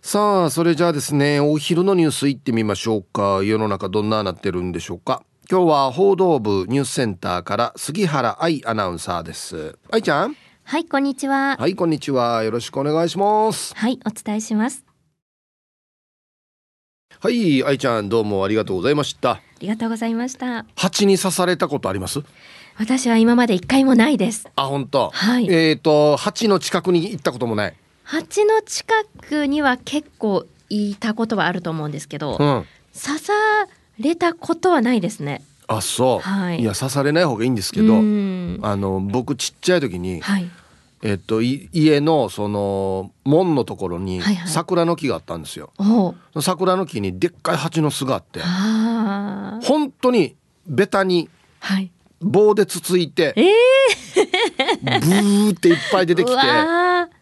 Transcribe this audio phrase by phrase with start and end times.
[0.00, 3.42] さあそれじゃあですねお昼のニュースいってみましょうか。
[3.42, 5.24] 世の中どんななってるんでしょうか。
[5.50, 9.76] 今日は報道部ニュースセンターから杉原愛アナウンサーです。
[9.90, 10.36] 愛ちゃん？
[10.62, 11.56] はいこんにちは。
[11.58, 12.44] はいこんにちは。
[12.44, 13.74] よろしくお願いします。
[13.74, 14.85] はいお伝えします
[17.18, 19.30] はい愛ちゃんどうもありがとうございました。
[19.30, 20.66] ありがとうございました。
[20.76, 22.20] 蜂に刺されたことあります？
[22.78, 24.46] 私は今まで一回もないです。
[24.54, 25.08] あ本当。
[25.08, 25.50] はい。
[25.50, 27.74] えっ、ー、と蜂の近くに行ったこともない。
[28.04, 28.92] 蜂の近
[29.28, 32.36] くには結構いたことはあると思うんですけど、うん、
[32.94, 33.32] 刺さ
[33.98, 35.42] れたことはないですね。
[35.68, 37.96] あそう、はい、いや刺されない方がいいんですけどあ
[38.76, 40.48] の僕ちっちゃい時に、はい、
[41.02, 45.72] えっと、家のその門のところに桜の木があったんですよ。
[45.78, 48.40] はいはい、桜の木にでっかい蜂の巣があって
[49.66, 50.36] 本当に
[50.66, 51.28] ベタに
[52.20, 53.46] 棒でつついて、はい
[54.82, 56.36] ブーっていっぱい出てきて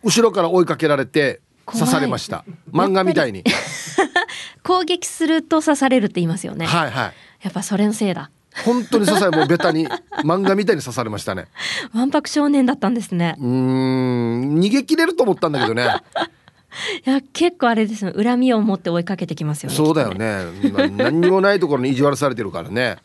[0.04, 2.44] 後ろから追いかけられて刺されました。
[2.72, 3.42] 漫画みたいに。
[4.62, 6.66] 攻撃すると刺されるって言いますよね。
[6.66, 7.12] はいはい。
[7.42, 8.30] やっぱそれのせいだ
[8.64, 9.88] 本当に刺されもうベタに
[10.24, 11.46] 漫画みたいに刺されましたね。
[11.92, 13.36] わんぱく少年だったんですね。
[13.40, 14.58] うん。
[14.60, 15.84] 逃げ切れると思ったんだけどね。
[17.06, 20.44] いや結構あれです恨みを持って追いかけてきますよねそうだよね。
[20.72, 22.98] ね何にもないところに意地悪されてるからね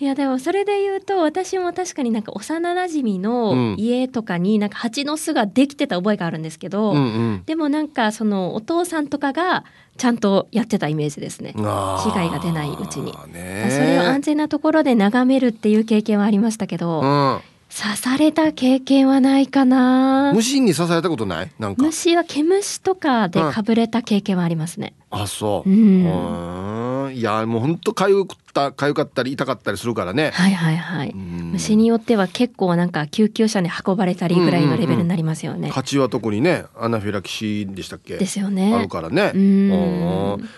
[0.00, 7.00] いやでもそれで言うと私も確かになんか幼なじみの家とかになんか蜂の巣ができてた覚えがあるんですけど、うんう
[7.38, 9.64] ん、でもなんかそのお父さんとかが
[9.96, 11.52] ちゃんとやってたイメージですね。
[11.56, 11.62] 被
[12.14, 13.12] 害が出ないうちに。
[13.12, 17.40] それを安全なところで眺めるっていう経験はありましたけど、うん、
[17.70, 20.32] 刺された経験はないかな。
[20.34, 21.50] 虫に刺されたことない？
[21.58, 21.82] なんか。
[21.82, 27.14] 虫は毛虫とかでかぶれた経験はありますね、うん、あそう、うん。
[27.14, 30.30] いやもう本当かゆかったかゆかったり痛かったりするからね。
[30.34, 31.14] はいはいはい。
[31.14, 36.00] 虫によっては結構なんか救急車に運ばれたりぐらいのレベルになりますよね、蜂、うん。
[36.00, 38.16] うん、は特にねアナフィラキシーでしたっけ？
[38.16, 38.74] ですよね。
[38.74, 39.32] あるからね。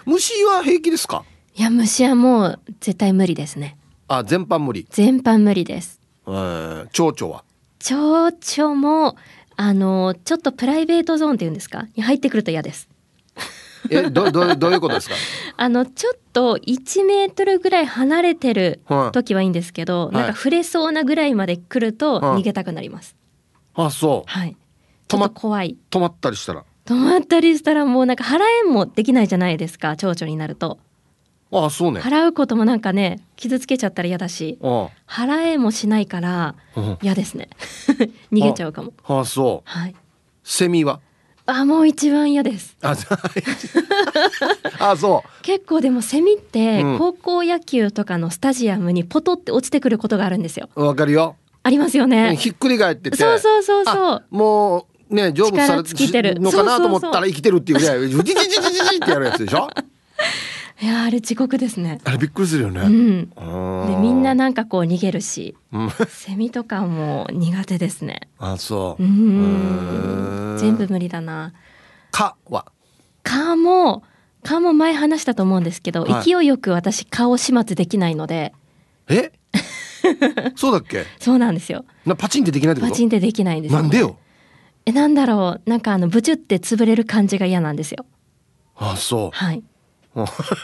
[0.06, 1.24] 虫は平気ですか？
[1.56, 3.76] いや虫はもう絶対無理ですね。
[4.08, 4.86] あ全般無理。
[4.90, 5.99] 全般無理です
[6.30, 7.44] えー、蝶々は？
[7.78, 9.16] 蝶々も
[9.56, 11.86] あのちょっとプライベートゾーンっていうんですか？
[11.96, 12.88] に入ってくると嫌です。
[13.90, 15.14] えどどどういうことですか？
[15.56, 18.80] あのちょっと1メートルぐらい離れてる
[19.12, 23.16] 時はいいんですけど、はい、なんか触れそうなぐらいまで来ると逃げたくなります。
[23.74, 24.30] はい、あそう。
[24.30, 24.56] はい。
[25.08, 25.76] ちょっと怖い。
[25.90, 26.64] 止まったりしたら？
[26.84, 30.78] 止まったりしたらもうなんか払えんもできないじゃないですか蝶々になると。
[31.52, 32.00] ああそうね。
[32.00, 34.58] 払うこともなんかね傷つけちゃったら嫌だし
[35.06, 36.54] 払えもしないから
[37.02, 37.48] 嫌ですね。
[38.32, 38.92] 逃げちゃうかも。
[39.06, 39.70] ああそう。
[39.70, 39.94] はい。
[40.44, 41.00] セミは？
[41.46, 42.76] あもう一番嫌です。
[42.82, 42.94] あ
[44.78, 45.42] あ そう。
[45.42, 50.68] 結構でもセミって高校野球とかのスタジアムにポトって落ちてくることがあるんですよ。
[50.76, 51.36] わかるよ。
[51.64, 52.36] ありますよね。
[52.36, 53.16] ひっくり返ってて。
[53.16, 54.24] そうそうそうそう。
[54.30, 56.40] もうね成仏される。
[56.40, 59.68] のかなと思ったら生きてるっていうぐらいジジジジジジってやるやつでしょ？
[60.82, 62.00] いやあれ地獄ですね。
[62.04, 63.28] あれびっくりするよね、うん、
[63.86, 65.54] でみんななんかこう逃げるし、
[66.08, 68.28] セミとかも苦手ですね。
[68.38, 69.02] あそう。
[69.02, 70.56] うん。
[70.58, 71.52] 全部無理だな。
[72.12, 72.72] 蚊は。
[73.22, 74.02] 蚊も
[74.42, 78.54] 顔も前話したと思うんですけど、はい、勢いよく私顔始末できないので。
[79.08, 79.32] え？
[80.56, 81.04] そうだっけ？
[81.18, 81.84] そうなんですよ。
[82.06, 84.16] なパチンってできないパチンってできないんですよ、ね、なんでよ？
[84.86, 85.68] えなんだろう。
[85.68, 88.06] なんかあのブチュって潰れる感じが嫌なんですよ。
[88.76, 89.30] あそう。
[89.36, 89.62] はい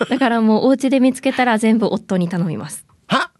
[0.08, 2.86] だからもうお家で見つけたら全部夫に頼みます。
[3.06, 3.30] は？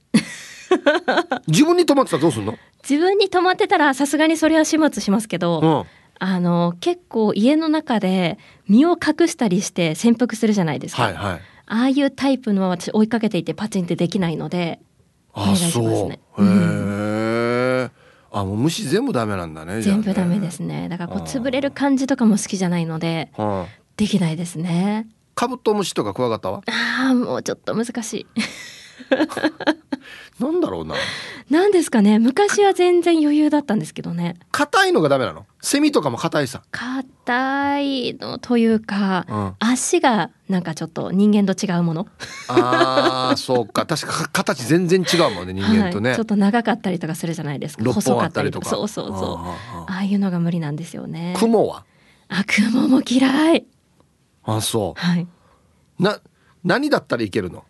[1.48, 2.56] 自分に止まってたらどうすんの？
[2.88, 5.84] 自分に止まってたらさすがにそれは始末しますけど、うん、
[6.20, 8.38] あの結構家の中で
[8.68, 14.78] 身を隠したりして潜伏するじゃないですか、はいはい、ああいうタイプの私追いかけていてパチンってできないので
[15.34, 16.20] お願いしますね。
[16.38, 17.90] へえ、
[18.32, 19.82] あもう虫全部ダメなんだね。
[19.82, 20.88] 全部ダメですね。
[20.88, 23.30] だからこう潰れる感じとかも好きじゃないので、
[23.96, 25.06] できないですね。
[25.36, 26.62] カブトムシとかクワガタは？
[26.66, 28.26] ああもうちょっと難しい。
[30.40, 30.94] なんだろうな。
[31.50, 32.18] なんですかね。
[32.18, 34.36] 昔は全然余裕だったんですけどね。
[34.50, 35.44] 硬いのがダメなの？
[35.60, 36.62] セミとかも硬いさ。
[36.70, 42.08] 硬いのというか、うん、足がなんかちょっと人間と違うもの。
[42.48, 43.84] ああ、そうか。
[43.86, 47.84] 確か形全然違うもんね、人間とね、はい、ちょっと長かったりとかするじゃないですか。
[47.92, 48.70] 細かったりとか。
[48.70, 49.16] そうそうそう。
[49.86, 51.34] ああいうのが無理なんですよね。
[51.36, 51.84] 雲は？
[52.28, 53.66] あ、雲も嫌い。
[54.46, 55.00] あ、そう。
[55.00, 55.26] はい。
[55.98, 56.20] な、
[56.64, 57.64] 何だったらいけるの？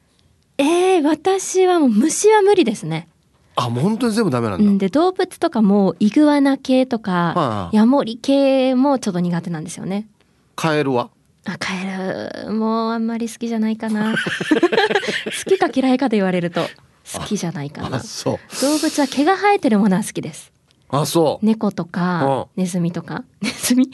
[0.58, 3.08] えー、私はもう虫は無理ですね。
[3.56, 4.64] あ、もう本当に全部ダメなんだ。
[4.64, 10.06] うん、で動物とかもイグアナ系とか、はあ、ヤモリ系もちょっと苦手なんですよね。
[10.54, 11.10] カエルは？
[11.44, 14.14] あ、カエルもあんまり好きじゃないかな。
[14.16, 16.66] 好きか嫌いかで言われると
[17.14, 18.00] 好きじゃないかな。
[18.00, 20.52] 動物は毛が生えてるものは好きです。
[20.88, 23.90] あそう猫とかネズミとかネズミ？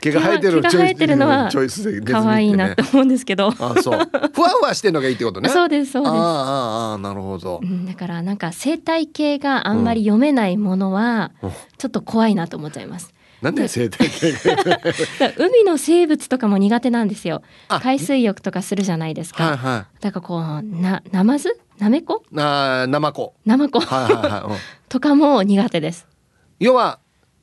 [0.00, 3.48] 毛が生えてる毛が生えてるのは可愛いなって思うんですけど。
[3.48, 3.98] あそう
[4.32, 5.48] ふわふわしてるのがいいってことね。
[5.48, 6.12] そうですそうです。
[6.14, 7.86] ああなるほど、うん。
[7.86, 11.32] だからなんか生態系があんまり読めないものは
[11.78, 13.12] ちょっと怖いなと思っちゃいます。
[13.42, 14.32] なんで生態系
[15.36, 17.42] 海の生物とかも苦手なんですよ。
[17.80, 19.44] 海水浴とかするじゃないですか。
[19.44, 21.60] はいはい、だからこうなナマズ？
[21.78, 22.24] ナメコ？
[22.36, 23.34] あナマコ。
[23.46, 24.42] ナマコ、はいはいはい。
[24.52, 24.56] うん、
[24.88, 26.06] とかも苦手です。
[26.58, 26.98] 要は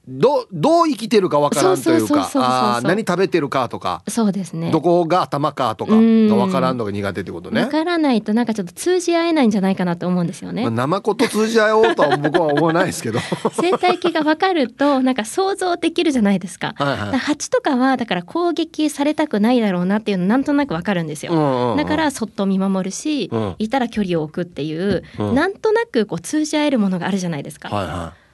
[0.07, 4.71] どどう生きてるかわからんというかあ何食べてるかとかそうですね。
[4.71, 7.61] どこが頭かとかがわからんのが苦手ってことね。
[7.61, 13.19] わからないとなんかちょっと通じ合えないんじゃないかなと思うんですよね、まあ、生子と通じ合おうとは僕は思わないですけど。
[13.53, 28.24] 生態系がわかるとなんか想像できるじゃないですか,、はいはい、蜂とかはだから攻撃されたくないだろうなっていうのなんとなくわかるんですよ、うんうんうん、だからそっと見守るし、うん、いたら距離を置くっていう、うん、なんとなくこう通じ合えるものがあるじゃないですか、はいはい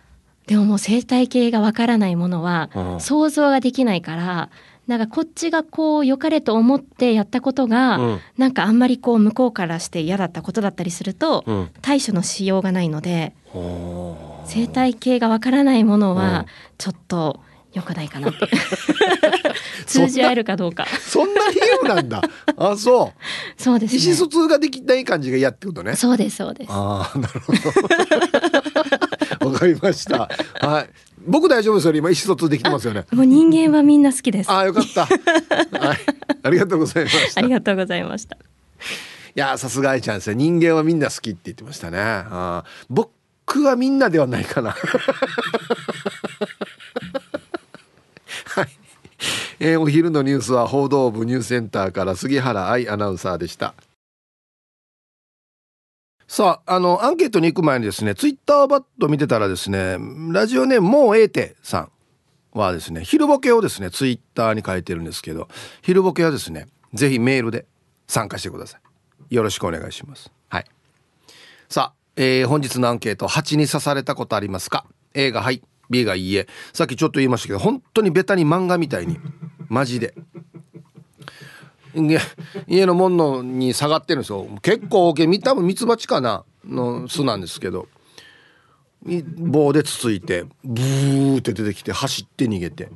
[0.52, 2.70] でももう生態系がわからないものは
[3.00, 4.50] 想像ができないから、
[4.86, 13.34] なんかこっちがこう良かれと思ってやったことが、うん、なんかあんまりこう向こうからして嫌だったことだったりすると、うん、対処のしようがないので、
[14.44, 17.40] 生態系がわからないものはちょっと
[17.72, 18.50] 良くないかなって。
[19.88, 20.86] 通じ合えるかどうか。
[20.86, 22.22] そんな理由なんだ。
[22.58, 23.62] あそう。
[23.62, 25.96] そうです、ね、意思疎通ができない感じが嫌ってことね。
[25.96, 26.68] そうですそうです。
[26.72, 27.60] ああなるほど
[29.46, 30.30] わかりました。
[30.60, 30.90] はい。
[31.26, 33.06] 僕大丈夫ですよ今意思疎通できてますよね。
[33.12, 34.52] もう人間はみんな好きです。
[34.52, 35.06] あよかった。
[35.06, 35.16] は
[35.94, 35.98] い。
[36.44, 37.42] ありがとうございました。
[37.42, 38.36] ありがとうございました。
[38.36, 38.40] い
[39.36, 42.00] やさすが愛ちゃんですね人間はみんな好きって言ってましたね。
[42.00, 44.76] あ僕はみんなではないかな。
[48.46, 48.68] はい、
[49.60, 53.74] えー、お昼のニュースは報道部ニュースセンターから杉原愛アナウンサーでした
[56.32, 59.98] さああのアンケートに行く前にですねツイッターバッと見てたらですね
[60.32, 61.90] ラジオネームもうええてさ
[62.54, 65.50] んはですね昼ボケをですねツイッターに書いてるんですけど
[65.82, 67.66] 昼ボケはですねぜひメールで
[68.08, 68.78] 参加してくださ
[69.30, 69.36] い。
[69.36, 70.32] よろしくお願いします。
[70.48, 70.66] はい。
[71.68, 76.48] さあ、えー、本日のアンケート蜂に刺されたことありますか？A がはい B がいいえ。
[76.72, 79.18] さっきちょっと言いましたけど本当にベタに漫画みたいに
[79.68, 80.14] マジで。
[82.68, 84.48] 家の門のに下がってるんですよ。
[84.62, 85.40] 結構大きい。
[85.40, 86.44] 多分ミツバチかな。
[86.66, 87.88] の巣なんですけど。
[89.04, 92.90] 棒でつついてブーって出てきて走って逃げて。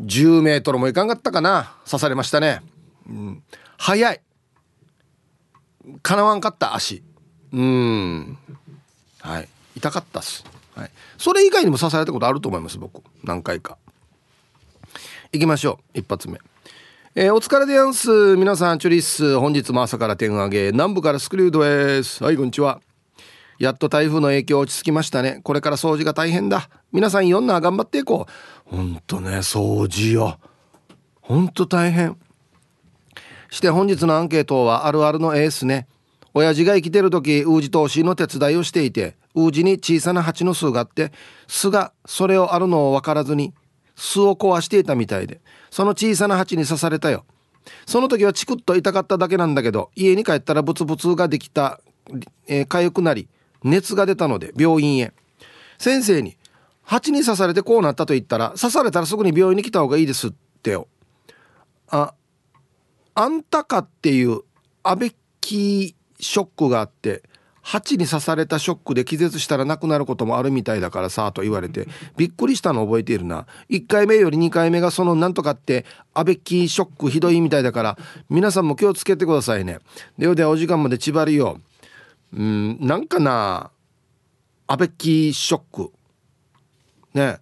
[0.00, 1.76] 10メートルもいかんかったかな。
[1.84, 2.60] 刺されましたね、
[3.08, 3.42] うん、
[3.78, 4.20] 早い。
[6.02, 7.02] かなわんかった足。
[7.52, 8.38] うん。
[9.20, 9.48] はい。
[9.76, 10.44] 痛かったっす。
[10.74, 13.02] はい、それ以外にも刺されたことあると思います僕。
[13.22, 13.78] 何回か。
[15.32, 15.98] いきましょう。
[15.98, 16.38] 一発目。
[17.14, 18.38] えー、お疲れでやんす。
[18.38, 20.72] 皆さんチュリッス本日も朝から点上げ。
[20.72, 22.24] 南部からスクリュードです。
[22.24, 22.80] はいこんにちは。
[23.58, 25.42] やっと台風の影響落ち着きましたね。
[25.44, 26.70] これから掃除が大変だ。
[26.90, 28.26] 皆さんいろんな頑張っていこ
[28.72, 28.74] う。
[28.74, 30.38] ほんとね掃除よ。
[31.20, 32.16] ほんと大変。
[33.50, 35.88] して本日のアンケートはあるあるのエースね。
[36.32, 41.12] 親父が生きてる時ウージ投資の手伝いをしていてウージに小さな蜂の巣があって
[41.46, 43.52] 巣がそれをあるのを分からずに
[43.96, 45.40] 巣を壊していたみたいで。
[45.70, 47.24] その小さな蜂に刺されたよ。
[47.86, 51.80] その時はチクッと痛かっただけなんだけど家に帰ったらブツブツができた、
[52.46, 53.28] えー、痒くなり
[53.62, 55.12] 熱が出たので病院へ。
[55.78, 56.36] 先生に
[56.82, 60.32] 「蜂に刺されてこうなった」と言ったら「刺されたらすぐに病院に来た方がいいです」っ
[60.62, 60.88] てよ。
[61.88, 62.14] あ
[63.14, 64.40] あんたかっていう
[64.82, 67.22] アベッキーショックがあって
[67.62, 73.46] 蜂に刺されたショックで気絶したら亡くなることもあるみたいだからさと言われてびっくりしたの覚えているな。
[73.70, 79.78] 1回目より2回目がそのなんとかってアベキーショックひどいみたいだから皆さんも気をつけてくださいね。
[80.18, 81.60] ではではお時間まで縛りよ
[82.32, 82.42] う。
[82.42, 83.70] んなんかな
[84.66, 85.92] アベキーショック。
[87.14, 87.38] ね。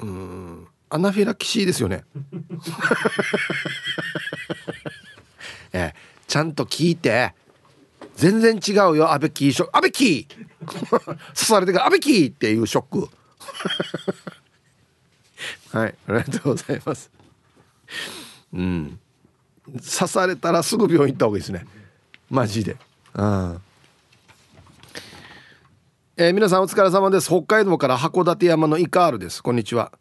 [0.00, 2.04] うんアナフィラキシーですよね。
[5.72, 5.94] え
[6.26, 7.32] ちゃんと聞いて。
[8.16, 9.52] 全然違うよアベキー。
[9.52, 10.42] ショックアベキー。
[10.66, 13.08] 刺されてからアベキーっていうショック。
[15.76, 17.10] はいありがとうございます。
[18.52, 18.98] うん。
[19.66, 21.66] 刺されたらすぐ病院行った方がいいですね。
[22.30, 22.76] マジで。
[23.14, 23.60] うん。
[26.16, 27.28] えー、皆さんお疲れ様です。
[27.28, 29.42] 北海道から函館山のイカールです。
[29.42, 29.92] こんにちは。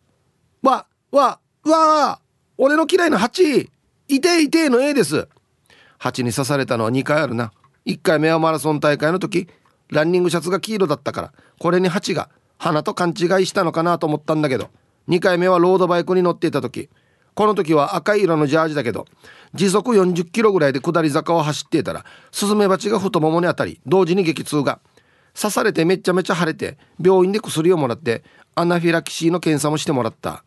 [0.61, 2.19] わわわ
[2.57, 3.69] 俺の嫌いな蜂。
[4.07, 5.27] いていての A です。
[5.97, 7.51] 蜂に刺されたのは2回あるな。
[7.85, 9.47] 1回目はマラソン大会の時
[9.89, 14.69] ランニングシャツが黄色だったからこれに蜂が花と勘違いしたのかなと思ったんだけど
[15.09, 16.89] 2回目はロードバイクに乗っていた時
[17.33, 19.05] この時は赤い色のジャージだけど
[19.53, 24.79] 時速40キロぐらいで下り坂を走っていたらスズメバチが太ももに当たり同時に激痛が。
[25.33, 28.21] 刺されてめちゃめちゃ腫れて病院で薬をもらって
[28.53, 30.43] アナフィラキシーの検査もしてもらった。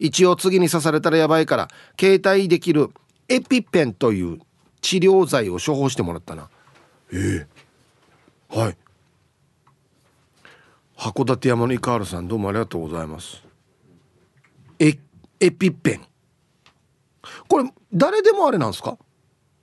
[0.00, 2.90] 一応次に刺されたらやばいから携帯できる
[3.28, 4.40] エピペンという
[4.80, 6.50] 治療剤を処方してもらったな。
[7.12, 7.46] え
[8.52, 8.58] え。
[8.58, 8.76] はい。
[10.96, 13.42] 函館山のイカールさんどうもありがとうございます。
[14.78, 14.98] エ
[15.40, 16.00] エピペン。
[17.48, 18.96] これ誰でもあれなんですか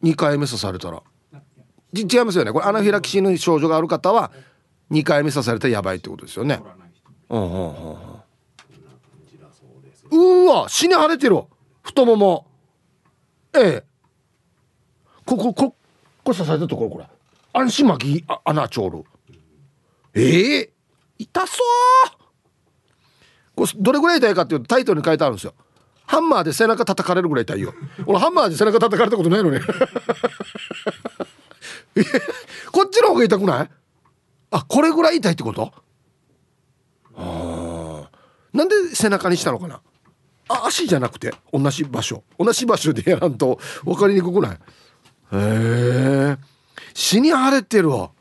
[0.03, 1.01] ？2回目刺されたら。
[1.93, 2.51] 違いますよね。
[2.51, 4.31] これアナフィラキシーの症状がある方は
[4.91, 6.61] 2回目刺されたらやばいってことですよね。
[7.29, 7.97] うんうんうん
[10.13, 11.41] うわ死に腫れてる
[11.81, 12.45] 太もも。
[13.53, 13.83] ええ。
[15.25, 15.75] こここ
[16.23, 17.05] これ刺されたところこれ。
[17.53, 19.03] 安心巻き穴ちょる
[20.13, 20.61] ええ？
[20.61, 20.69] ー、
[21.17, 21.63] 痛そ
[22.07, 22.15] う！
[23.55, 25.53] これどれぐらい痛いかっていうとタイトルに書いてあるんですよ。
[26.05, 27.73] ハンマーで背中叩かれるぐらい痛いよ。
[28.05, 29.59] 俺ハンマーで背中叩かれたことないのに。
[32.71, 33.69] こっちの方が痛くない？
[34.51, 35.71] あこれぐらい痛いってこと？
[37.15, 38.09] あ
[38.53, 39.81] なんで背中にしたのかな？
[40.49, 42.23] あ足じゃなくて同じ場所。
[42.37, 44.55] 同じ場所でやらんと分かりにくくない？
[44.55, 44.57] へ
[45.33, 46.37] え。
[46.93, 48.11] 死に腫れてるわ。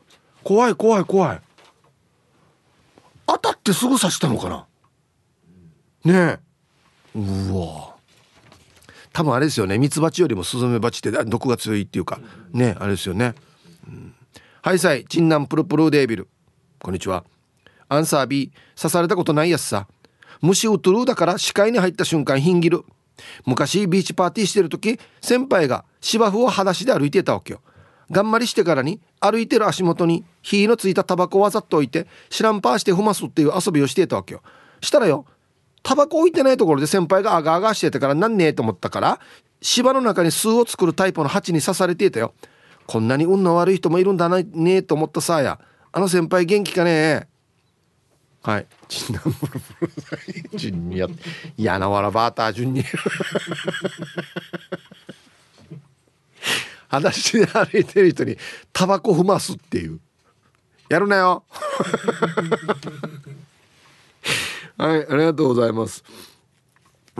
[0.43, 1.41] 怖い怖い怖い。
[3.27, 4.65] 当たってすぐ刺したのかな？
[6.03, 6.39] ね
[7.15, 7.19] え。
[7.19, 7.95] うわ。
[9.13, 9.77] 多分あれですよね。
[9.77, 12.19] ミツバチよりもスズメバチって毒が強いっていうか。
[12.53, 13.35] ねあれですよね、
[13.87, 14.15] うん、
[14.61, 15.05] はいさい。
[15.05, 16.27] チンナンプルプルデービル。
[16.79, 17.23] こんにちは。
[17.89, 19.87] アンサー B 刺されたことないやつさ。
[20.41, 22.83] 虫うとるだから視界に入った瞬間ヒンギル。
[23.45, 27.61] 昔ビーチパーティーしてる時先輩が芝生を裸足で歩いてたわけよ。
[28.11, 34.43] 頑張りしてからに歩いてる足元に火のついたタバコをわざと置いて知らんパーして踏ますっていう遊びをしてたわけよ。
[34.81, 35.25] したらよ
[35.83, 39.19] タバコ置いてないところで先輩がアガアガしてたからなんねえと思ったから
[39.61, 42.33] 芝の中に巣を作るタイプの鉢に刺されていたよ。
[42.87, 45.59] こんなに運の悪い人もいるんだねえと思ったさや。
[45.93, 47.27] あの先輩元気かね
[48.43, 48.67] はい。
[48.87, 49.37] チンナムル
[49.79, 49.85] ブ
[50.51, 51.07] ルジュニア
[51.57, 52.83] 嫌なわらバータージュニア
[56.91, 58.37] 裸足で歩いてる人に
[58.73, 60.01] タバコ踏ますっていう。
[60.89, 61.45] やるなよ。
[64.77, 66.03] はいありがとうございます。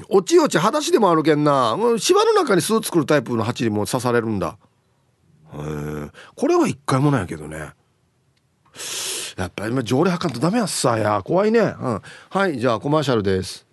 [0.09, 1.77] おちおち裸足でもあるけんな。
[1.97, 4.57] 芝の中に巣作るタイプの蜂にも刺されるんだ。
[5.53, 7.71] へこれは一回もないけどね。
[9.37, 11.21] やっぱり条例はかんとダメやっさや。
[11.23, 13.65] 怖いね、うん、はいじゃあコマーシャルです。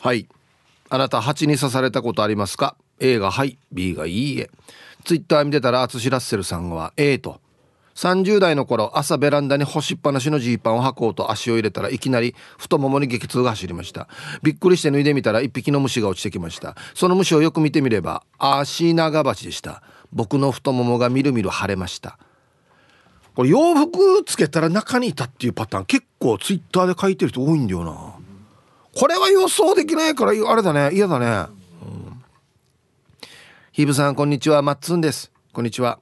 [0.00, 0.28] はい。
[0.90, 2.76] あなた蜂に刺されたことありますか？
[3.00, 4.50] A がはい B がいいえ。
[5.04, 7.40] ツイッター見てたら淳ラッセルさんは A と。
[7.94, 14.06] 30代の頃朝ベランダに干しっぱなしのジーパンを履こうと足を入れたらいきなり太ももに激痛が走りました。
[14.42, 16.76] びっくりして脱いでみたら一匹の虫が落ちてきました。
[16.94, 19.82] その虫をよく見てみれば足長鉢でした。
[20.12, 22.18] 僕の太ももがみるみる腫れました。
[23.34, 28.14] これ洋服つけたら中にいたっていうパターン結構ツイッターで書いてる人多いんだよな。
[28.94, 31.57] これは予想できないからあれだね嫌だね。
[33.78, 34.60] ヒブさんこんにちは。
[34.60, 35.30] マッツンです。
[35.52, 36.00] こんにちは。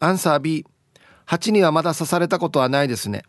[0.00, 0.64] アンサー B
[1.26, 3.24] 蜂にはまだ刺されたことはないですね。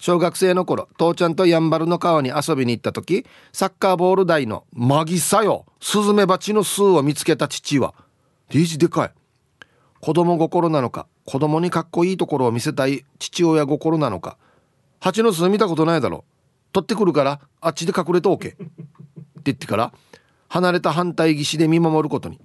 [0.00, 7.94] 小学生の頃父ちゃんとやんばるの川に遊びに行った時サッカーボール台のマギサよスズメバチの巣を見つけた父は
[8.50, 9.12] リージでかい。
[10.00, 14.36] 子供心なのか子供にかっこいいところを見せたい父親心なのか
[14.98, 16.24] 蜂の巣見たことないだろ
[16.72, 18.48] 取ってくるからあっちで隠れておけ。
[18.48, 18.64] って
[19.44, 19.92] 言ってから
[20.48, 22.40] 離れた反対岸で見守ることに。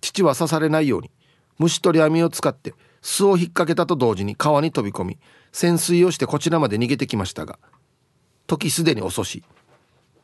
[0.00, 1.10] 父は刺されないように
[1.58, 5.18] 虫取り網を使って巣を引っ掛けたと同時に川に飛び込み
[5.52, 7.58] 潜水をしてこちらまで逃げてきましたが
[8.46, 9.42] 時すでに遅し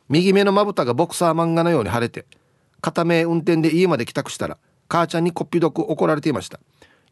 [0.09, 2.27] 右目のまぶたがボクサー漫画のように腫れて
[2.81, 6.61] 片目運転で家まで帰宅したら母ちゃんにこっぴどく怒られていました。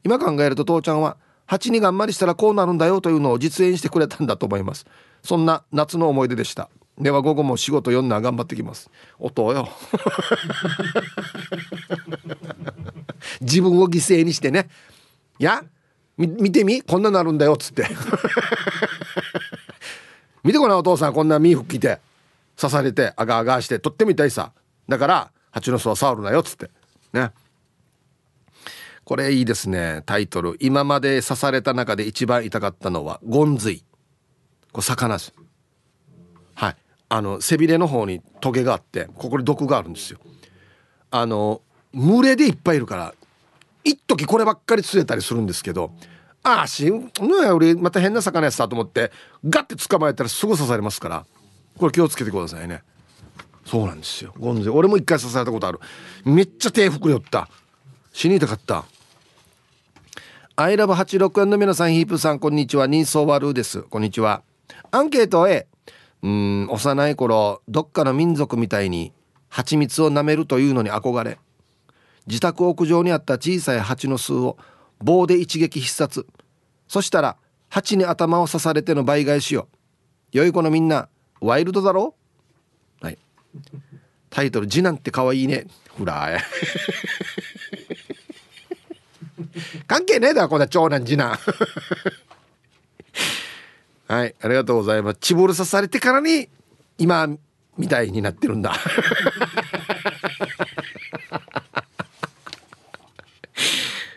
[0.05, 4.85] 今考えると父ちゃんは蜂に頑張りしたらこうなるんだよというのを実演してくれたんだと思います。
[5.23, 6.69] そんな夏の思い出でした。
[7.01, 8.91] では午後も仕事読んだ頑張ってきます。
[9.19, 9.71] 音よ。
[13.41, 14.69] 自分を犠牲にしてね。
[15.39, 15.65] いや
[16.19, 16.83] 見てみ？
[16.83, 17.55] こんななるんだよ。
[17.55, 17.87] っつって。
[20.45, 22.01] 見てこなお父さんこんな身服着て
[22.57, 24.53] 刺されてあがあがしてとっても痛いさ。
[24.87, 26.41] だから蜂の巣は触るなよ。
[26.41, 26.71] っつって。
[27.15, 27.31] ね。
[29.05, 30.03] これいいですね。
[30.05, 30.59] タイトル。
[30.61, 33.83] 今まで刺された中で一番痛かったのはゴンズイ。
[34.73, 35.33] これ魚です。
[37.13, 40.21] あの背びれの方にトゲがあってここに毒があるんですよ。
[41.11, 41.61] あの
[41.93, 43.15] 群れでいっぱいいるから
[43.83, 45.91] 一時こればっかり釣れたりするんですけど
[46.45, 49.11] ああしんの俺また変な魚やったと思って
[49.45, 51.27] ガッて捕まえたらすぐ刺されますから
[51.77, 52.83] これ気をつけてくださいね。
[53.67, 54.33] そうなんですよ。
[54.39, 55.81] ゴンゼ俺も一回刺されたことある。
[56.25, 57.49] めっちゃ手膨れよった。
[58.13, 58.85] 死にたかった。
[60.55, 62.87] アイラブ86円の皆さんヒープさんこんにちは。
[62.87, 63.83] ニーソーワルーです。
[63.83, 64.43] こんにちは。
[64.91, 65.67] アンケート A
[66.23, 69.13] うん幼い頃どっかの民族みたいに
[69.49, 71.39] 蜂蜜を舐めるというのに憧れ
[72.27, 74.59] 自宅屋上にあった小さい蜂の巣を
[75.03, 76.27] 棒で一撃必殺。
[76.87, 77.37] そしたら
[77.69, 79.69] 蜂に頭を刺されての倍返しよ
[80.33, 81.09] 良い子のみんな
[81.41, 82.15] ワイルドだろ？
[83.01, 83.19] はい。
[84.29, 86.39] タイトル「次男って可愛いね」ほら
[89.87, 91.39] 関係ねえだろこんな長男次男。
[94.11, 95.19] はいありがとうございます。
[95.21, 96.49] チボル刺されてからに
[96.99, 97.29] 今
[97.79, 98.75] みたいになってるんだ。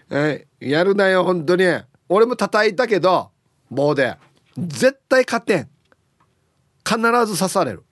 [0.10, 1.66] はいやるなよ本当に。
[2.10, 3.30] 俺も叩いたけど
[3.70, 4.18] 棒で。
[4.58, 5.70] 絶対勝てん。
[6.84, 7.84] 必ず刺される。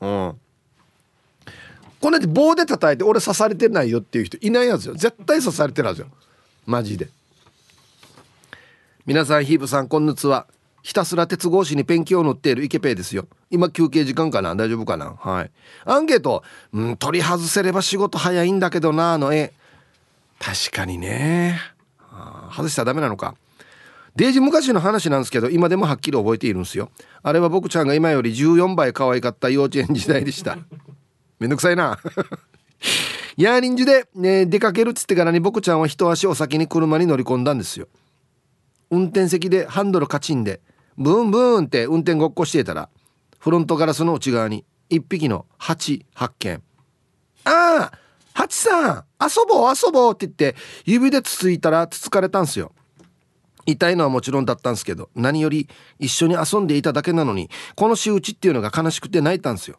[0.00, 0.40] うん。
[2.00, 4.94] こんな棒で叩いて俺刺されてないよっていう人いないやつよ。
[4.94, 6.06] 絶対刺されてるはずよ。
[6.64, 7.10] マジで。
[9.04, 10.46] 皆さんヒープさんこんにちは。
[10.82, 13.26] ひたすら鉄格子にペンキを塗っているイケペイですよ。
[13.50, 14.54] 今休憩時間かな？
[14.56, 15.14] 大丈夫かな？
[15.18, 15.50] はい。
[15.84, 16.42] アンケート、
[16.72, 19.52] うん、取り外せれば仕事早いんだけどなあの絵。
[20.40, 21.60] 確かにね。
[22.50, 23.36] 外したらダメなのか。
[24.16, 26.90] デイジ昔の話なんですけど今でもはっきり覚えているんですよ。
[27.22, 30.58] あれは僕ちゃんが今より14倍可愛かった幼稚園時代でした。
[31.38, 31.98] めんどくさいな。
[33.38, 37.86] ヤーリンジで、ね、出かけるっつってからに僕ちゃんは一足お先に車に乗り込んだんですよ。
[38.90, 40.60] 運転席でハンドルカチンで。
[40.98, 42.88] ブンブーンって運転ごっこしてたら
[43.38, 46.62] フロントガラスの内側に一匹のハチ発見。
[47.44, 47.98] ああ
[48.34, 52.72] ハチさん遊ぼう遊ぼうって言って指でつついたらつつかれたんすよ。
[53.64, 59.78] 痛いのはもちろんだったんすけど何より一緒に遊んでいただけなのにこの仕打ちっていうのが悲しくて泣いたんすよ。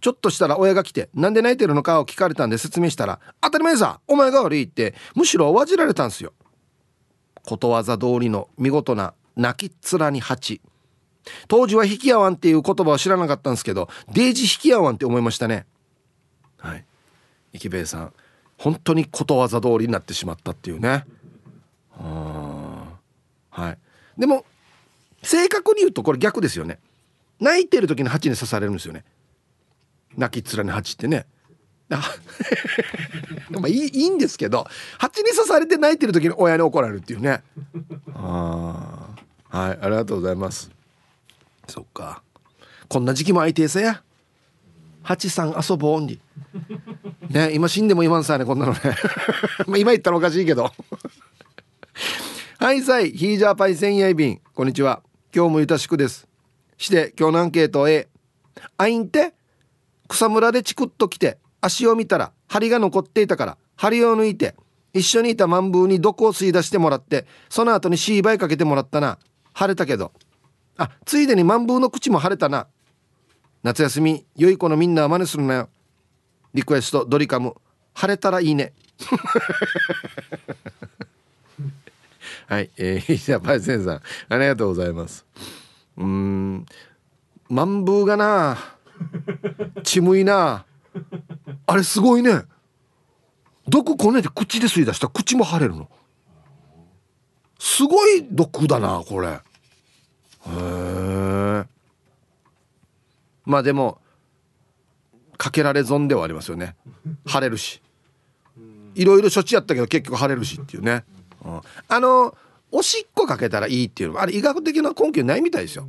[0.00, 6.32] ちょっとしたら親が来てなんで泣いてるのかを聞かれたんで説明したら当たり前さお前が悪いってむしろおわじられたんすよ。
[7.44, 10.60] ことわざ通りの見事な泣きっ面に蜂。
[11.46, 15.66] 当時は引き合わんっていう言葉を知らなかったんですけどデイジ引き合わんって思いましたね。
[16.58, 16.84] はい。
[17.52, 18.12] 池兵衛さん
[18.56, 21.04] 本当にことわざ通りになってしまったっていうね。
[21.96, 23.78] はい。
[24.18, 24.44] でも
[25.22, 26.80] 正確に言うとこれ逆ですよね。
[27.40, 29.04] 泣いてる時に蜂に刺されるんですよね。
[30.16, 31.26] 泣きっ面に蜂ってね。
[31.88, 34.66] まあいいいいんですけど
[34.98, 37.42] 蜂に刺されて泣いてる時に親に怒られるっていうね。
[38.14, 40.70] ああはいありがとうございます。
[41.66, 42.22] そっか。
[42.88, 44.02] こんな時期も相手さや。
[45.02, 46.20] 蜂さん遊ぼうに。
[47.30, 48.80] ね今死んでも言わんさねこんなのね。
[49.66, 50.72] まあ今言ったらおかしいけど。
[52.58, 55.02] はいさいヒージャーパイセンヤイビンこんにちは。
[55.34, 56.28] 今日もゆたしくです。
[56.76, 58.08] して今日のアンケート A
[58.76, 59.34] あいんて
[60.08, 64.54] 草むらでチクッと来て足を見たら針が残っていたから針を抜いて
[64.92, 69.18] 一緒にいたマンブーに毒を吸い出してもらってその後にシーバイかけてもらったな
[69.58, 70.12] 晴れたけど。
[70.76, 72.68] あついでにマンブーの口も晴れたな。
[73.64, 75.68] 夏休み良い子のみんなは真似するなよ。
[76.54, 77.56] リクエストドリカム
[77.92, 78.72] 晴れたらいいね。
[82.46, 85.26] はい、えー、じゃあパイセンさんありがとうございます。
[85.96, 86.64] うん
[87.48, 88.58] マンブーがな。
[89.82, 90.66] ちむいな。
[91.66, 92.44] あれすごいね。
[93.66, 95.08] 毒こねて口で吸い出した。
[95.08, 95.90] ら口も腫れるの。
[97.58, 99.40] すごい毒だなこれ。
[100.50, 101.66] へえ
[103.44, 103.98] まあでも
[105.38, 106.76] かけられ損ではありますよね。
[107.26, 107.80] 腫れるし。
[108.94, 111.04] いろいろ処置やったけど結局腫れるしっていうね、
[111.44, 112.36] うん、あの
[112.72, 115.88] おしっこかけたらいいっていうのはあれ医学的な根拠ないみたいですよ。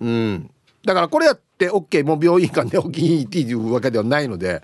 [0.00, 0.50] うん。
[0.84, 4.62] だからこれやって OK もう病院間で起きっていうわけではないので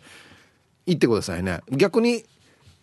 [0.87, 1.61] 行ってくださいね。
[1.71, 2.25] 逆に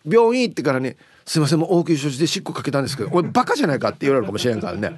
[0.05, 4.97] 病院行ってからに、ね「すいませんもう応急処置でしっこかけたんですけど俺バカじゃないか」って言われるかもしれんからね。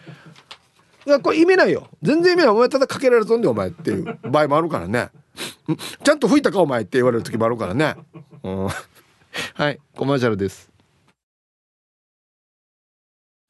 [1.05, 1.89] やこれ意味ないよ。
[2.01, 2.47] 全然意味ない。
[2.49, 5.09] お前ただかけられとんでお前っていう場合もあるからね。
[6.03, 7.95] ちゃんと吹いたかお前って言われる時もあるからね、
[8.43, 8.67] うん、
[9.55, 9.79] はい。
[9.95, 10.69] コマーシャルです。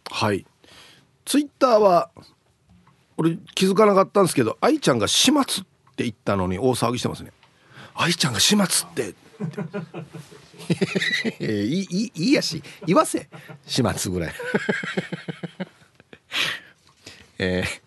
[0.09, 0.45] はい。
[1.25, 2.11] ツイッターは
[3.17, 5.43] 俺気づかなかったんですけど愛ちゃんが始末っ
[5.95, 7.31] て言ったのに大騒ぎしてますね。
[7.95, 9.13] 愛ちゃんが始末って。
[11.43, 12.63] いいいいいやし。
[12.85, 13.29] 言わせ。
[13.65, 14.33] 始末ぐらい。
[17.39, 17.81] えー、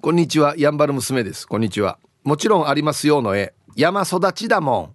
[0.00, 1.48] こんにちはやんばる娘です。
[1.48, 1.98] こんにちは。
[2.22, 4.94] もちろんありますよの絵山育ちだもん。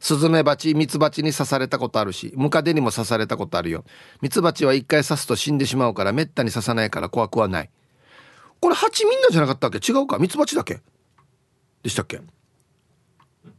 [0.00, 3.84] スズメバチミツバチに刺されたことあるしムカデにも刺されたことあるよ。
[4.22, 7.70] ミツバチは一回刺すと死んでしまうからめったに刺さないから怖くはない。
[8.60, 9.78] これ蜂みんなじゃなかったっけ？
[9.78, 10.16] 違うか？
[10.16, 10.80] ミツバチだけ？
[11.82, 12.22] でしたっけ？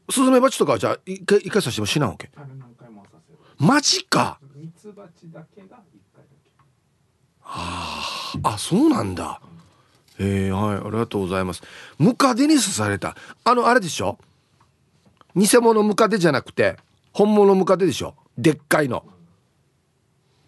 [0.09, 2.31] スズメバチとかじゃあ一回一回刺しても死なわけ？
[3.59, 4.39] マジか。
[4.55, 5.99] ミツバチだけが一
[7.45, 8.33] あ。
[8.43, 9.39] あそうなんだ。
[10.17, 10.77] えー、はい。
[10.77, 11.61] ありがとうございます。
[11.97, 13.15] ムカデに刺された。
[13.43, 14.17] あのあれでしょ？
[15.35, 16.77] 偽物ムカデじゃなくて
[17.11, 18.15] 本物ムカデでしょ？
[18.37, 19.05] でっかいの。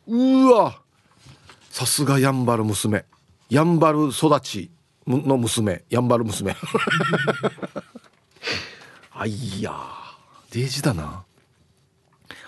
[0.07, 0.79] うわ。
[1.69, 3.05] さすがやんばる娘。
[3.49, 4.71] やんばる育ち
[5.05, 5.83] の娘。
[5.89, 6.55] やんばる娘。
[9.13, 9.73] あいや。
[10.51, 11.23] デージだな。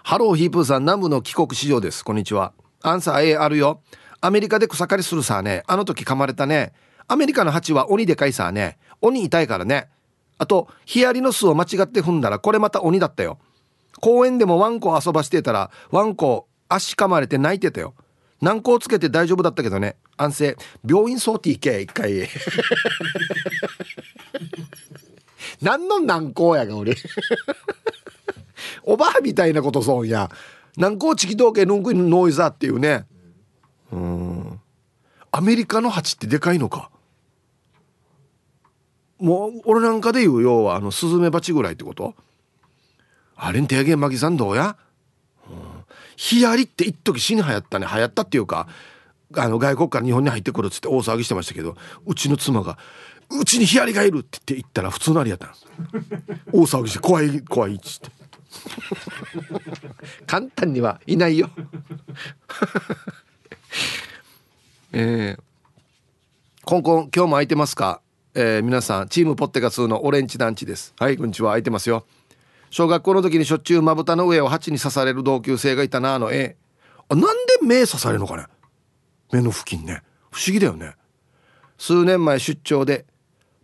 [0.04, 2.04] ハローヒープーさん南部の帰国市場です。
[2.04, 2.54] こんにちは。
[2.82, 3.82] アンサー A あるよ。
[4.22, 6.74] アメリカで草刈りするさねあの時噛まれたね。
[7.08, 8.78] アメリカの蜂は鬼でかいさね。
[9.02, 9.90] 鬼痛いからね。
[10.38, 13.40] あとヒアリの巣を間違って踏んだらこれまた鬼だったよ。
[14.02, 17.94] 公園でもワンコ遊ばしてたらワンコ足噛まれて泣いてたよ。
[18.42, 19.98] 軟膏つけて大丈夫だったけどね。
[20.16, 20.58] 安静。
[20.88, 22.30] 病院送って行け一回。
[25.62, 26.96] 何の軟膏やが俺。
[28.84, 30.30] おばあみたいなことそうや。
[30.78, 33.06] 軟膏チキトーケヌンクノイザーっていうね。
[33.92, 34.60] うん。
[35.32, 36.90] アメリカの蜂ってでかいのか？
[39.20, 42.16] もう俺なんかで言う要はあのスズメバチぐらいってこと？
[43.36, 44.76] あれん手げマギさんどうや、
[45.50, 45.56] うん、
[46.16, 47.88] ヒアリって一時死に流行ったね。
[47.92, 48.68] 流行ったっていうか
[49.36, 52.78] あの外国から日本に入ってくるっつって大騒ぎしてましたけどうちの妻が
[53.30, 55.66] 「うちにヒアリがいる」って言って言ったら普通のありやったんです
[56.52, 58.10] 大騒ぎして怖い怖いっつって。
[60.26, 61.52] 簡単にはいないよ。
[64.92, 65.42] えー、
[66.66, 68.02] コンコン今日も空いてますか？
[68.36, 70.94] えー、皆さんチームポッテガ2のオレンジ団地です。
[71.00, 71.50] はいこんにちは。
[71.50, 72.06] 空いてますよ。
[72.70, 76.58] 小学校の時にしょっちゅうまぶたの上を蜂に刺される同級生がいたなあの絵。
[77.10, 78.46] あなんで目刺されるのかね？
[79.32, 80.04] 目の付近ね。
[80.32, 80.96] 不思議だよね。
[81.78, 83.06] 数年前出張で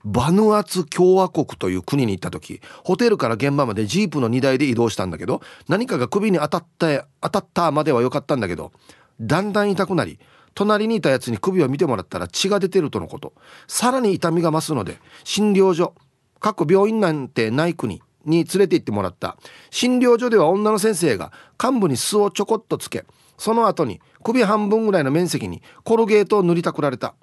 [0.05, 8.71] バヌアツ共和国という国に行った時ホテルから現場までジープの荷台で移動したんだけど何かが首に当たった当たったまでは良かったんだけど
[9.19, 10.19] だんだん痛くなり
[10.53, 13.33] 隣にいたやつに首を見てもらったら血が出てるとのこと。
[13.67, 15.93] さらに痛みが増すので診療所
[16.39, 19.37] かっこ病院なんてない国に連れて行ってもらった。
[19.69, 23.05] 診療所では女の先生が患部に巣をちょこっとつけ
[23.37, 27.15] その後に首半分ぐらいの面積にコルゲートを塗りたくられた。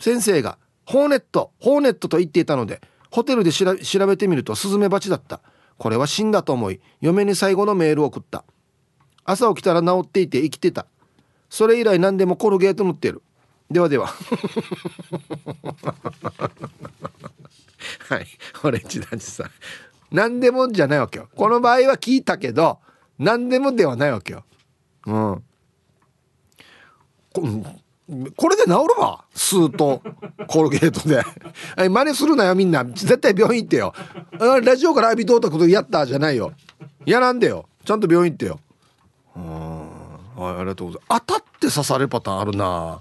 [0.00, 3.66] 先生がホーネットホーネットと言っていたのでホテルで調
[4.06, 5.40] べてみるとスズメバチだった。
[5.78, 8.44] これは死んだと思い嫁に最後のメールを送った。
[9.24, 10.86] 朝起きたら治っていて生きてた。
[11.48, 13.22] それ以来何でもコルゲート塗ってる。
[13.70, 14.06] ではでは。
[18.08, 18.26] はい。
[18.62, 19.50] オレンジ男児さん。
[20.10, 21.28] 何でもじゃないわけよ。
[21.34, 22.78] この場合は聞いたけど
[23.18, 24.44] 何でもではないわけよ。
[25.06, 25.42] うん。
[28.36, 29.24] これで治るわ。
[29.34, 30.02] スーと。
[30.46, 31.22] コルゲートで。
[31.88, 32.84] 真似するなよみんな。
[32.84, 33.92] 絶対病院行ってよ。
[34.62, 36.52] ラジオから浴びとったことやったじゃないよ。
[37.04, 37.68] やらんでよ。
[37.84, 38.60] ちゃんと病院行ってよ。
[39.36, 39.85] うん。
[40.36, 41.22] はいありがとうございます。
[41.26, 43.00] 当たっ刺されるパターンあるな。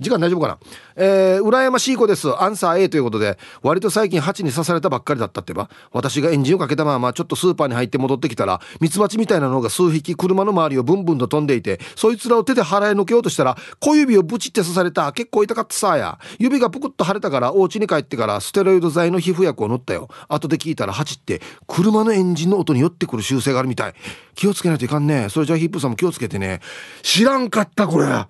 [0.00, 0.58] 時間大丈夫かな？
[0.94, 2.28] えー、羨ましい子です。
[2.42, 5.70] アンサー A ということで割と最近蜂に刺されたばっかりだったってば。
[5.92, 15.12] 私がエンジンをかけたままちょっとスーパーに入って戻ってきたらミツバチみたいなのが数匹車の周りをブンブンと飛んでいてそいつらを手で払いのけようとしたら小指をブチって刺された。
[15.12, 16.18] 結構痛かったさや。
[16.38, 20.08] 指がぷくっと腫れたからお家に帰ってからステロイド剤の皮膚薬を塗ったよ。
[20.28, 23.94] 後で聞いたら蜂って車のエンジンの音に寄ってくる習性があるみたい。
[24.34, 25.28] 気をつけないといかんね。
[25.28, 26.60] それじゃあヒップさんも気をつけてね。
[27.02, 28.01] 知らんかったこれ。
[28.02, 28.26] れ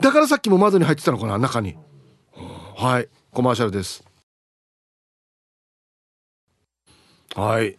[0.00, 1.76] だからさっきも窓に入ってたのかな中に。
[2.76, 4.04] はいコマーシャルです。
[7.34, 7.76] はい。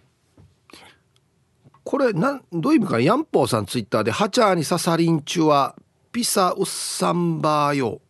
[1.84, 5.76] これなんどういう意味かヤンポーさんツイッターで「ハチャーに刺さりんちゅは
[6.12, 8.02] ピサウッサンバーよ」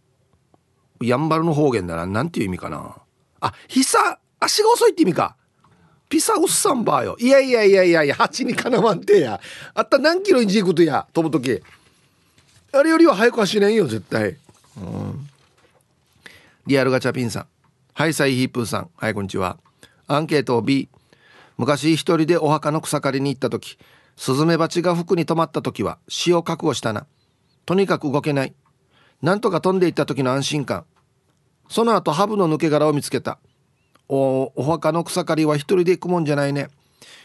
[1.01, 2.05] やんばるの方言だな。
[2.05, 2.95] なんていう意味かな。
[3.41, 5.35] あひさ足が遅いって意味か。
[6.07, 9.41] ピサウッサンバーよいやいやいやいやいや蜂にかなわんてや。
[9.73, 11.61] あった何キロにじいことや飛ぶ時。
[12.77, 14.35] あれよりは早く走れんよ絶対。
[16.67, 17.47] リアルガチャピンさん。
[17.93, 18.89] ハイサイヒープーさん。
[18.97, 19.57] はいこんにちは。
[20.07, 20.89] アンケートを B
[21.57, 23.77] 昔一人でお墓の草刈りに行った時。
[24.17, 27.05] スズメバチが服に止まった時は死を覚悟したな。
[27.65, 28.53] とにかく動けない。
[29.21, 30.83] なんとか飛んでいった時の安心感。
[31.69, 33.39] その後ハブの抜け殻を見つけた。
[34.09, 36.67] おお墓の草刈りは一人で行くもんじゃないね。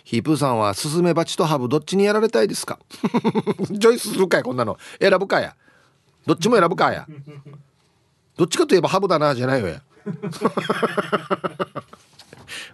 [0.05, 2.79] ヒープーさんはスズメバチとハブどっちにやられたいですか？
[3.71, 4.79] ジョイスするかいこんなの。
[5.01, 5.55] 選ぶかや。
[6.27, 7.07] どっちも選ぶかや。
[8.37, 9.83] どっちかといえばハブだなじゃないよや。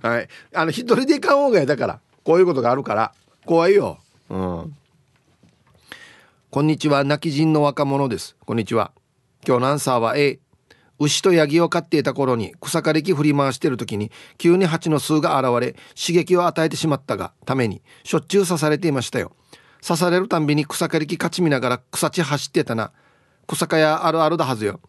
[0.02, 0.28] はい。
[0.54, 2.00] あの一人で行かん方がやだから。
[2.24, 3.12] こういうことがあるから。
[3.44, 3.98] 怖いよ。
[4.30, 4.76] うん。
[6.50, 8.36] こんにちは泣き人の若者です。
[8.46, 8.92] こんにちは。
[9.46, 10.38] 今日のアンサーは A
[10.98, 19.32] 牛とヤギを飼っていた頃に草刈り機振り回している時に急に蜂の巣が現れ刺激を与えてしまったがためにしょっちゅう刺されていましたよ。
[19.86, 22.92] 刺されるたんびに草刈り機勝ち見ながら草地走ってたな。
[23.46, 24.80] 草刈りあるあるだはずよ。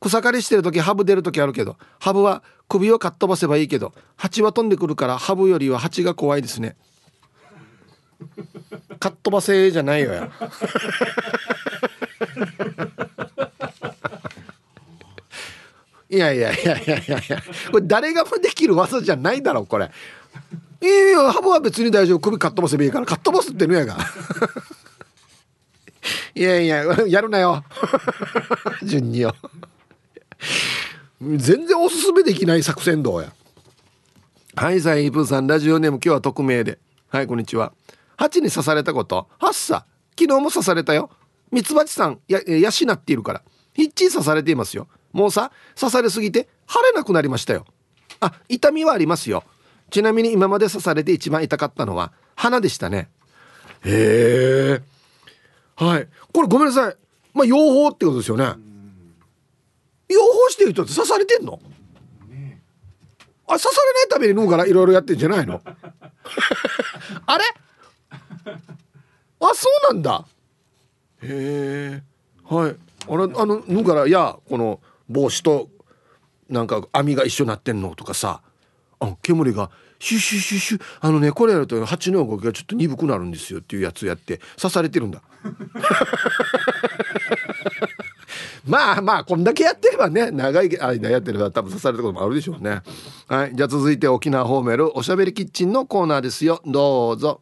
[0.00, 6.76] 草刈りしてる時ハブ出る時あるけどハブは首をかっ飛ばせばいいけど蜂は飛んでくるからハブよりは蜂が怖いですね。
[8.98, 10.32] かっ飛ばせじゃないよや。
[16.12, 19.90] いやいやいやいやいやこれ誰がもできる技じゃないだろこれ。
[20.82, 22.20] いやいやハブは別に大丈夫。
[22.20, 23.96] 首かっ飛ばせばいいからかっ飛ばすってのやが。
[26.34, 27.64] いやいややるなよ。
[28.84, 29.34] 順によ。
[31.18, 33.32] 全然おすすめできない作戦どうや。
[34.54, 36.78] はいさイープさんラジオネーム今日は匿名で。
[37.08, 37.72] はいこんにちは。
[38.18, 39.28] 蜂に刺されたこと。
[39.38, 41.08] はっさ昨日も刺されたよ。
[41.50, 43.42] ミツバチさんや養っているから。
[43.72, 44.88] ヒッチ刺されていますよ。
[45.12, 47.66] もうさ刺されすぎて腫れなくなりましたよ。
[48.20, 49.44] あ痛みはありますよ。
[49.90, 53.10] ちなみに今まで刺されて一番痛かったのは鼻でしたね。
[53.84, 54.82] へえ。
[55.76, 56.08] はい。
[56.32, 56.96] これごめんなさい。
[57.34, 57.56] まあ養
[57.88, 58.44] 蜂ってことですよね。
[60.08, 61.60] 養蜂してる人って刺されてんの？
[63.48, 65.60] あ刺されないために飲むからいろいろやってんじゃないの？
[67.26, 67.44] あれ？
[69.40, 70.24] あそうなんだ。
[71.22, 72.02] へえ。
[72.44, 72.76] はい。
[73.08, 74.80] あれあのぬからいやこの
[75.12, 75.68] 帽子と
[76.48, 78.42] なんか網が一緒になってんのとかさ。
[79.02, 85.20] あ煙がシュシュシュシュあのねこれやると蜂の動きがちょっと鈍くなるんですよっていうやつやって刺されてるんだ。
[88.64, 92.82] まあまあこんだけやってればね長い間やってれば多分刺されたこともあるでしょうね。
[93.26, 93.56] はい。
[93.56, 96.62] じゃあ続いて沖縄ホーメルおしゃべりキッチンのコーナーですよ。
[96.64, 97.40] どうぞ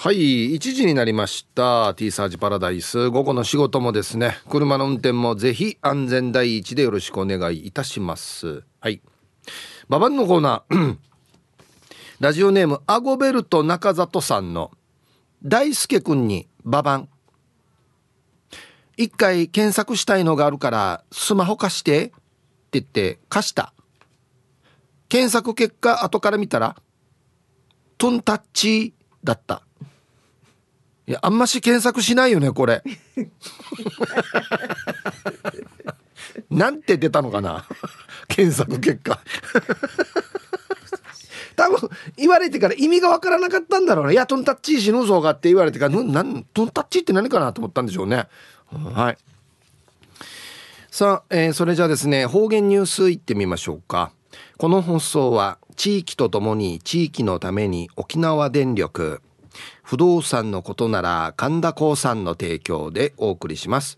[0.00, 1.92] はい1時になりました。
[1.94, 3.10] T サージパラダイス。
[3.10, 4.38] 午後の仕事もですね。
[4.48, 8.62] 車の運転もぜひ安全第一でよろしくお願いいたします。
[8.78, 9.02] はい。
[9.88, 10.96] ババンのコーナー。
[12.20, 14.70] ラジオネームアゴベルト中里さんの
[15.42, 17.08] 大輔くんにババン
[18.96, 22.14] 一回検索したいのがあるからスマホ貸してって
[22.70, 23.74] 言って貸した。
[25.08, 26.76] 検索結果後から見たら
[27.98, 29.64] トンタッチだった。
[31.08, 32.82] いやあんまし検索しないよねこれ。
[36.50, 37.64] なんて出たのかな？
[38.28, 39.18] 検索結果。
[41.56, 48.28] 多分言われてから意味がわからなかったんだろうね「いやトンタッチ死ぬぞが」って言われてから「なんトンタッチって何かな?」と思ったんでしょうね。
[48.70, 49.16] はい。
[50.90, 54.12] さあ、えー、それじゃあですね方言ニュースいってみましょうか。
[54.58, 59.22] この放送は地域とともに地域のために沖縄電力
[59.88, 63.96] 不動産のことなら神田興産の提供でお送りします。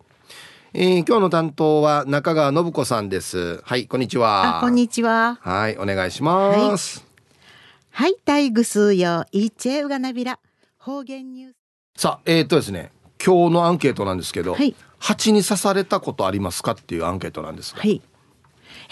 [0.72, 3.60] えー、今日の担当は中川信子さんです。
[3.64, 4.60] はい、こんにちは。
[4.60, 5.40] こんにちは。
[5.40, 7.04] はい、お願いします。
[7.90, 10.38] はい、はい、タイグスよ、いちえうがなびら、
[10.78, 11.52] 方言ニュー
[11.96, 12.00] ス。
[12.00, 18.00] さあ、えー、っとですね、今日のアンケートなんですけど、はい、蜂に刺されたことありますかっていうアンケートなんですはい。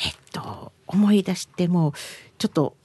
[0.05, 1.95] えっと思い出しても
[2.39, 2.77] ちょっと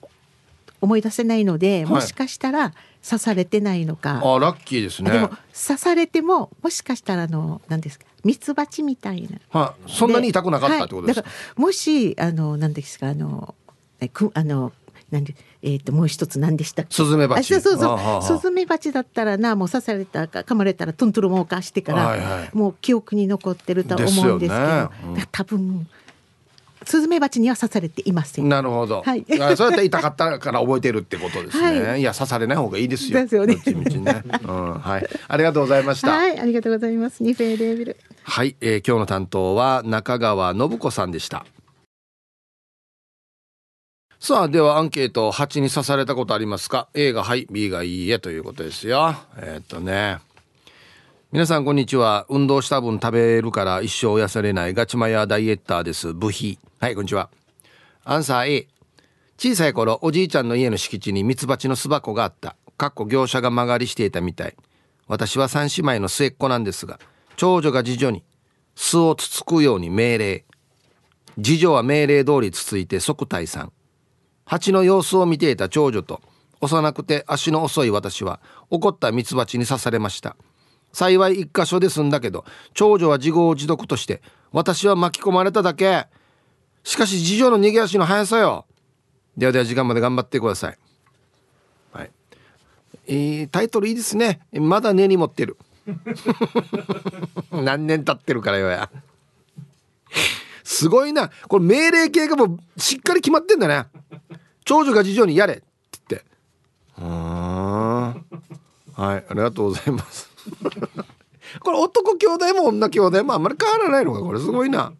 [0.81, 2.75] 思い出せないので、もしかしたら
[3.07, 4.21] 刺されてないのか。
[4.23, 5.11] あラッキーですね。
[5.11, 9.39] でも刺されてももしかしたらあの何ですかミツバチみたいな。
[9.49, 11.27] はそんなに痛くなかったってことですか？
[11.27, 13.55] はい、もしあの何ですかあの
[14.13, 14.71] くあの
[15.11, 16.95] なんでえっ、ー、ともう一つ何でしたっけ？
[16.95, 25.87] スズメバチそうそうそうスズメバチだったらなもう刺されたか噛まれたらトントロモーカーしてから、はいはい、もう記憶に残ってると思うんですけど、ねうん、多分
[26.85, 28.49] スズメバチには刺されていません。
[28.49, 29.03] なるほど。
[29.03, 29.25] はい。
[29.55, 31.81] そうやって痛かったから覚えてるってことですね。
[31.81, 33.21] はい、いや刺されない方がいいですよ。
[33.21, 33.55] ですよね。
[33.55, 34.23] ね。
[34.43, 35.07] うん、はい。
[35.27, 36.09] ありがとうございました。
[36.11, 37.23] はい、ありがとうございます。
[37.23, 37.97] ニフェーレービル。
[38.23, 41.45] はい、えー、今日の担当は中川信子さんでした。
[44.19, 49.15] さあ、ではアンケート、蜂に刺されたことありますか ?A がはい、B がいいえということですよ。
[49.37, 50.19] えー、っとね。
[51.33, 52.27] 皆さんこんにちは。
[52.29, 56.13] 運動した分食べるから一生痩せれないガチマヤダイエッターです。
[56.13, 56.59] ブヒ。
[56.79, 57.31] はい、こんにちは。
[58.03, 58.67] アンサー A。
[59.39, 62.55] 小さい頃、おじいちゃんの家の敷地にミツバチの巣箱があった。
[62.77, 64.55] かっこ業者が間借りしていたみたい。
[65.07, 66.99] 私は三姉妹の末っ子なんですが、
[67.35, 68.23] 長女が次女に
[68.75, 70.45] 巣をつつくように命令。
[71.43, 73.71] 次女は命令通りつついて即退散。
[74.45, 76.21] 蜂の様子を見ていた長女と
[76.61, 80.37] 幼くて足の遅い私は怒ったミツバチに刺されました
[80.93, 84.21] 幸い一箇所で済んだけど長女は自業自得として
[84.53, 86.05] 私は巻き込まれただけ。
[86.83, 88.65] しかし次女の逃げ足の速さよ。
[89.35, 90.77] ではでは時間まで頑張ってください。
[91.91, 92.11] はい。
[93.07, 94.41] えー、タイトルいいですね。
[94.53, 95.57] まだ根に持ってる。
[97.51, 98.89] 何年経ってるからよや。
[100.63, 101.31] すごいな。
[101.47, 103.85] これ命令形がもうしっかり決まってんだね。
[104.65, 105.63] 長女が次女にやれって
[106.09, 106.25] 言って。
[107.01, 108.15] は
[109.15, 109.25] い。
[109.29, 110.32] ありがとうございます。
[111.61, 114.93] これ男兄弟も女兄弟もあんまり変わらないのかこれすごいな。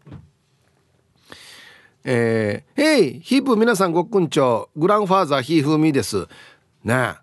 [2.05, 6.27] えー、ヘイヒープ皆さんごっくんちょグランファーザーひふみです。
[6.83, 7.15] ね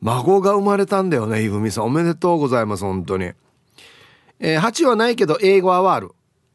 [0.00, 1.84] 孫が生まれたんだよねひふみさん。
[1.84, 3.32] おめでとうございます本当に。
[4.38, 6.12] えー、8はないけど英語はある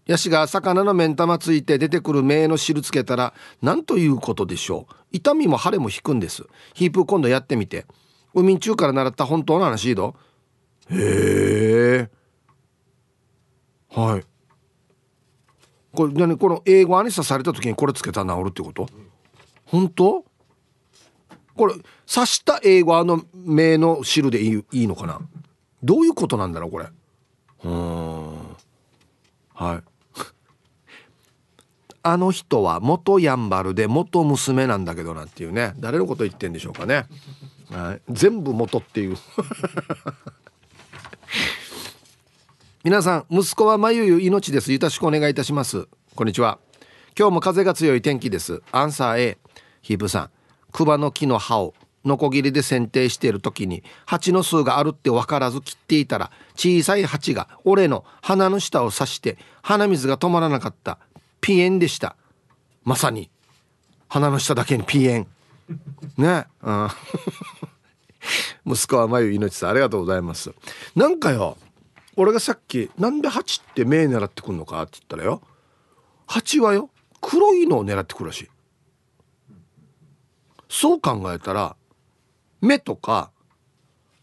[0.07, 4.93] ヤシが魚の目ん玉ついて出てくる目の汁つけたら何ということでしょう。
[5.11, 6.43] 痛みも腫れも引くんです。
[6.73, 7.85] ヒープ今度やってみて。
[8.33, 10.15] 海中から習った本当の話ど
[10.91, 12.09] へえ。
[13.89, 14.23] はい。
[15.93, 18.87] これ何この英語アニサされた時にこれつけたら治るってこと？
[19.65, 20.25] 本当？
[21.55, 21.73] これ
[22.05, 25.21] 刺した英語あの目の汁でいいいいのかな？
[25.83, 26.87] どういうことなんだろうこれ？
[27.63, 28.37] うん。
[29.53, 29.83] はい。
[32.03, 35.73] あの人は元やんばるで元娘なんだけどなっていうね。
[35.79, 37.05] 誰のこと言ってんでしょうかね、
[37.71, 39.17] はい、全部元っていう。
[42.85, 44.71] 皆さん息子はまゆゆ命です。
[44.71, 45.87] よろしくお願いいたします。
[46.13, 46.59] こんにちは。
[47.17, 48.61] 今日も風が強い天気です。
[48.71, 49.37] アンサー A
[49.81, 50.29] ヒープさん。
[50.71, 51.73] クバの木の葉を
[52.05, 60.99] ノコギリで剪定している時に蜂の巣があるって分からず切っていたら小さい蜂が俺の鼻の下を刺して鼻水が止まらなかった。
[61.41, 62.15] ピエンでした。
[62.83, 63.31] まさに。
[64.09, 65.27] 鼻の下だけにピエン。
[66.19, 66.45] ね。
[66.61, 66.89] うん
[68.63, 70.53] 息子はまゆ命さんありがとうございます。
[70.95, 71.57] なんかよ
[72.17, 75.41] 俺がさっきなんで蜂って目狙ってくんのかって言ったらよ
[76.27, 76.89] 蜂はよ
[77.21, 78.49] 黒いのを狙ってくるらしい。
[80.69, 81.75] そう考えたら
[82.61, 83.31] 目とか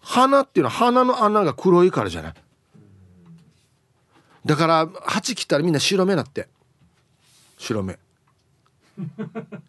[0.00, 2.35] 鼻っていうのは鼻の穴が黒いからじゃない。
[4.44, 6.48] だから蜂切ったらみんな白目なって。
[7.59, 7.98] 白目。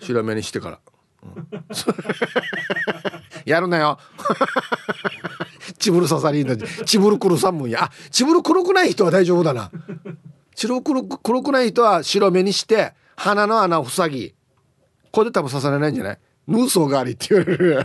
[0.02, 0.80] 白目にしてから、
[1.24, 1.48] うん、
[3.46, 4.00] やるなよ。
[5.84, 6.56] チブル刺さりだ。
[6.86, 7.84] チブル黒さんもや。
[7.84, 9.70] あチブル黒くない人は大丈夫だな。
[10.56, 14.34] 白黒黒くない人は白目にして鼻の穴を塞ぎ
[15.12, 16.20] これで多分刺されないんじゃない？
[16.48, 17.84] ヌーソー代わりって言われる。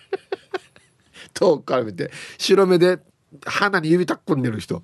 [1.32, 2.98] 遠くから見て白目で
[3.46, 4.82] 鼻に指たっこんでる人。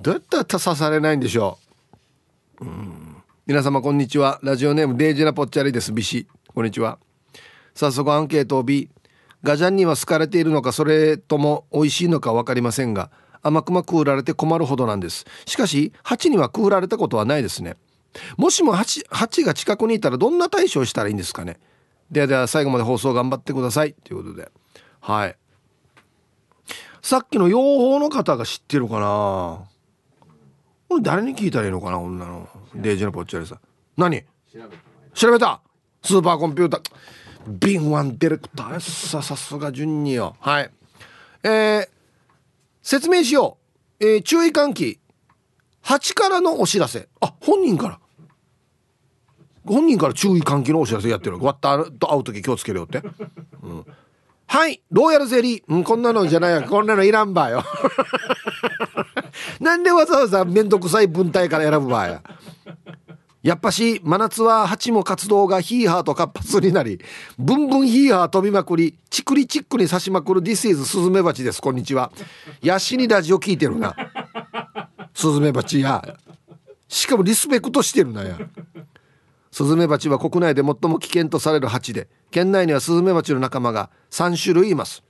[0.00, 1.58] どうやったら刺されないんでしょ
[2.60, 2.64] う？
[3.46, 4.38] 皆様こんにちは。
[4.42, 5.92] ラジオネームデイジナポッチャリです。
[5.92, 6.28] ビシ。
[6.54, 6.98] こんにちは。
[7.74, 8.88] 早速アンケートを B
[9.44, 13.10] ガジャンには好かれているのかそれとも美味しいのか分かりませんが
[13.42, 15.26] 甘くまくうられて困るほどなんです。
[15.44, 17.76] しかし蜂にはくうられたことはないですね。
[18.38, 21.58] もしも蜂蜂が近くにいたらどんな対処をしたらいいんですかね。
[22.10, 23.92] ではでは最後まで放送頑張ってください。
[23.92, 24.50] ということで。
[25.00, 25.36] はい。
[27.02, 29.60] さっきの養蜂の方が知ってるかな。
[30.88, 32.48] これ誰に聞いたらいいのかな女の。
[32.74, 33.60] デイジのぽっちゃりさん。
[33.98, 34.24] 何？
[35.12, 35.60] 調べた。
[36.02, 36.82] スーパーコンピューター。
[37.46, 38.80] 敏腕ディレクター。
[38.80, 40.70] ささすが順によはい。
[41.42, 41.88] えー、
[42.82, 43.58] 説明しよ
[44.00, 44.98] う、えー、注意喚起。
[45.84, 47.08] 8からのお知らせ。
[47.20, 48.00] あ本人から。
[49.66, 51.38] 本人から注意喚起のお知らせやってる。
[51.38, 53.02] 割ったと会う時気をつけるよって、
[53.62, 53.86] うん、
[54.46, 56.62] はいローヤルゼリー、うん、こんなのじゃないよ。
[56.68, 57.64] こんなのいらんばよ。
[59.60, 62.22] なんでわざわざ面倒くさい文体から選ぶばや。
[63.44, 66.98] やっぱし真夏は蜂も活動がヒーハーと活発になり
[67.38, 71.60] ブンブンヒーハー飛びまくりチクリチックに刺しまくる This is スズメバチです。
[71.60, 72.10] こんにちは。
[72.62, 73.94] ヤシにラジオ聞いてるな。
[75.12, 76.02] スズメバチや。
[76.88, 78.38] しかもリスペクトしてるなや。
[79.52, 85.02] スズメバチは国内で最も危険とされる蜂で県内にはスズメバチの仲間が3種類います。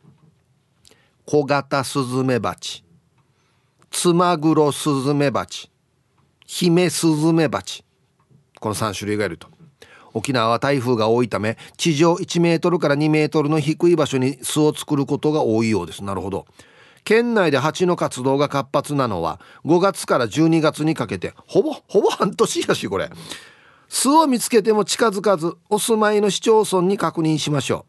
[1.24, 2.84] 小型スズメバチ
[3.92, 5.70] ツマグロスズメバチ
[6.44, 7.83] ヒメスズメバチ
[8.64, 9.48] この3種類がいると。
[10.14, 16.02] 沖縄は台風が多いため地上1メートルから2メートルの低い場所に巣を作ることが多いようです。
[16.02, 16.46] なるほど。
[17.04, 23.10] 県内で蜂の活動が活発なのは5月から12月にかけてほぼほぼ半年やしこれ。
[23.90, 27.84] 巣を見つけても近づかずお住まいの市町村に確認しましょ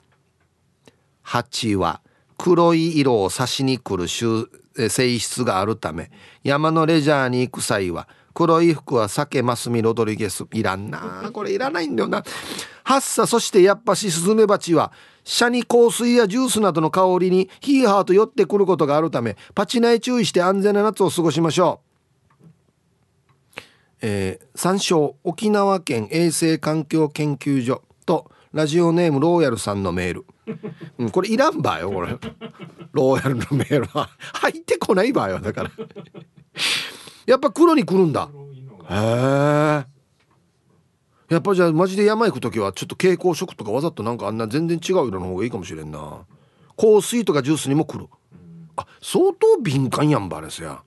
[0.87, 0.91] う。
[1.21, 2.01] 蜂は
[2.37, 6.11] 黒い色を刺しに来る性質があるため
[6.43, 10.45] 山のレジャーに行く際は黒い服は酒マスミロドリゲス。
[10.53, 11.31] いらんな。
[11.31, 12.21] これいらないんだよな。
[12.83, 14.91] ハッサそしてやっぱしスズメバチは
[15.23, 21.85] シャニ香水やジュースなどの香りにヒーハーと寄ってくることがあるためパチナイ注意して安全な夏を過ごしましょう。
[24.01, 30.25] えー、参照沖縄県衛生環境研究所とラジオネームローヤルさんのメール、
[30.99, 32.17] うん、これいらんばよこれ。
[32.91, 34.09] ローヤルのメールは。
[34.33, 35.71] 入ってこないばよだから
[37.25, 38.29] やっぱ黒に来るんだ。
[38.89, 39.95] へえ
[41.29, 46.25] やっぱじゃあマジで山行く時はちょっと蛍光色とかわざとなんかあんな全然違う色の方がいいかもしれんな。
[46.77, 48.07] 香水とかジュースにも来る。
[48.77, 50.83] あ相当敏感やんばあれすや。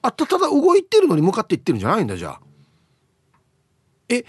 [0.00, 2.40] あたただ動いてるのに向かっていってるんじゃないんだじゃあ。
[4.08, 4.24] え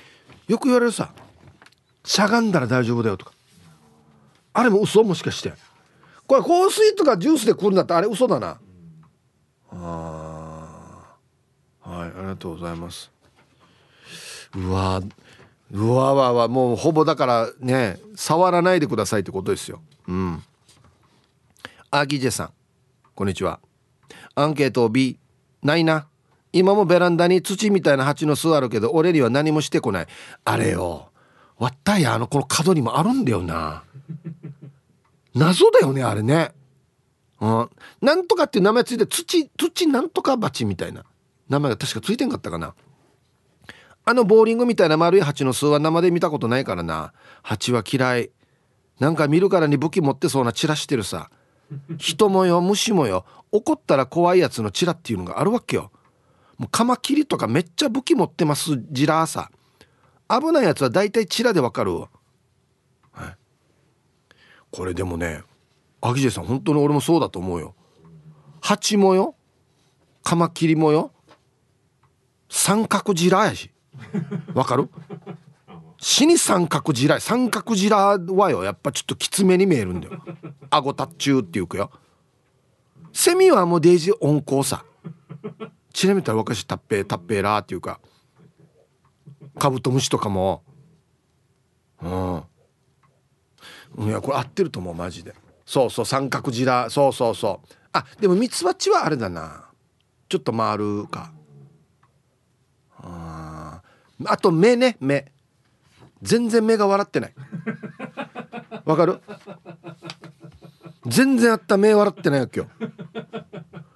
[0.47, 1.13] よく言われるさ。
[2.03, 3.31] しゃがんだら大丈夫だよとか。
[4.53, 5.53] あれも嘘もしかして。
[6.27, 8.59] これ香水とかジュースで来るんだったらあれ嘘だな。
[9.71, 10.18] あ
[11.89, 13.11] はいありがとうございます。
[14.55, 15.01] うわ
[15.71, 19.81] うわわわもうほぼだからね触らないでくださいってことですよ。
[20.07, 20.43] うん。
[21.89, 22.53] アギジェさん。
[23.15, 23.59] こんにちは。
[24.35, 25.17] アンケート B
[25.63, 26.07] ないな。
[26.53, 30.07] 今もベランダに土みたいな蜂の巣あるけど俺には何もしてこない。
[30.45, 31.09] あれよ。
[31.57, 33.83] わったやあのこの角にもあるんだよな。
[35.33, 36.51] 謎だよねあれね。
[37.41, 37.69] うん。
[38.01, 41.03] なんとかっていう名前ついて土土なんとか鉢みたいな。
[41.49, 42.73] 名前が確かついてんかったかな。
[44.05, 47.13] あのボーリングみたいな丸い蜂の巣は生で見たことないからな。
[47.43, 48.31] 蜂は嫌い。
[48.99, 51.29] なんか見るからに武器持ってそうなチラしてるさ。
[51.97, 53.25] 人もよ虫もよ。
[53.51, 55.91] 怒ったら怖いやつのチラっていうのがあるわけよ。
[56.57, 59.51] もうカマキリとかめっちゃ武器持ってますジラーさ。
[60.29, 62.09] 危ないやつは大体チラでわかるわ、
[64.71, 65.41] これでもね
[66.01, 67.73] アギジェさん本当に俺もそうだと思うよ。
[68.61, 69.35] 蜂もよ。
[70.23, 71.11] カマキリもよ。
[72.49, 73.71] 三角ジラやし。
[74.53, 74.89] わかる？
[76.01, 78.63] 死に三角ジラ三角ジラはよ。
[78.63, 80.21] やっぱちょっときつめに見えるんだよ。
[80.69, 81.91] 顎タッチューっていうかよ。
[83.13, 84.85] セミはもうデイジー温厚さ。
[85.91, 87.99] ちなみにたら若しタッペータッペーラーっていうか。
[89.57, 90.63] カブトムシとかも。
[92.01, 92.43] うん。
[94.07, 95.33] いやこれ合ってると思うマジで。
[95.65, 97.67] そうそう三角ジラそうそうそう。
[97.91, 99.65] あでもミツバチはあれだな。
[100.29, 101.33] ちょっと回るか。
[103.01, 103.81] あ
[104.25, 105.31] あと目ね目。
[106.21, 107.33] 全然目が笑ってない。
[108.85, 109.21] わかる？
[111.07, 112.71] 全然あった目笑ってないよ今日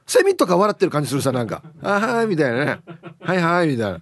[0.08, 2.80] セミとか笑ってる感じするさなんか「あはい」みたいなね
[3.20, 4.02] 「はいはい」みたいな。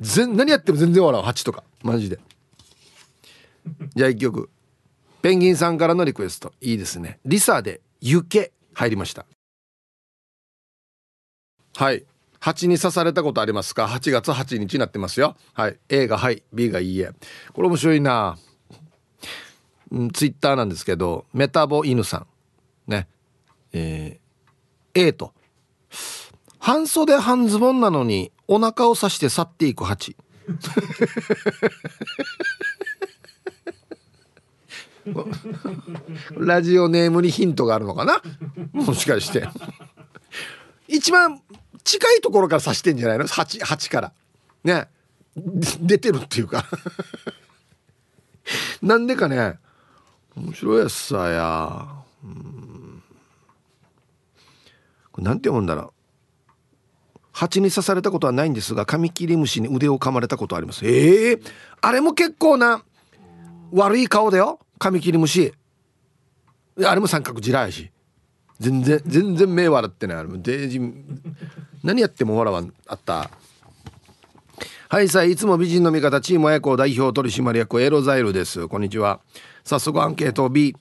[0.00, 1.24] 全何やっても全然笑う。
[1.24, 1.64] 蜂とか。
[1.82, 2.18] マジで。
[3.94, 4.50] じゃあ一曲。
[5.22, 6.52] ペンギンさんからのリクエスト。
[6.60, 7.18] いいですね。
[7.24, 9.24] リサで「行け」入りました。
[11.76, 12.04] はい。
[12.46, 15.34] 蜂に刺されたことありますか？8月8日になってますよ。
[15.52, 15.76] はい。
[15.88, 17.10] A がはい B がいいえ。
[17.52, 18.38] これ面白いな。
[19.90, 22.28] うんツイッターなんですけどメタボ犬さん。
[22.86, 23.08] ね。
[23.72, 25.32] えー、A と。
[26.60, 30.16] 半袖半ズボンなのにお腹を刺して去っていく蜂。
[36.36, 38.22] ラジオネームにヒントがあるのかな？
[38.72, 39.48] もしかして。
[40.86, 41.42] 一番
[41.86, 44.12] 近いところから刺してんじゃないの？8, 8から。
[44.64, 44.88] ね。
[45.36, 46.66] 出てるっていうか。
[48.82, 49.58] なんでかね。
[50.36, 51.86] 面白いやつさや、
[52.22, 53.02] うん、
[55.12, 56.50] これなんて読むんだろう。
[57.32, 60.84] 蜂に刺されたことはないんですがカミキリムシに腕を噛まれたことあります。
[60.86, 61.42] ええー、
[61.80, 62.82] あれも結構な
[63.72, 64.58] 悪い顔だよ。
[64.78, 65.54] カミキリムシ。
[66.84, 67.90] あれも三角地雷やし。
[68.58, 70.16] 全然全然目笑ってない。
[70.18, 70.80] あれもデージ
[71.82, 73.30] 何やっても笑わんあった。
[74.88, 78.68] はいさあいつも美人の味方チーム親子代表取締役エロザイルです。
[78.68, 79.20] こんにちは。
[79.64, 80.74] 早速アンケート B8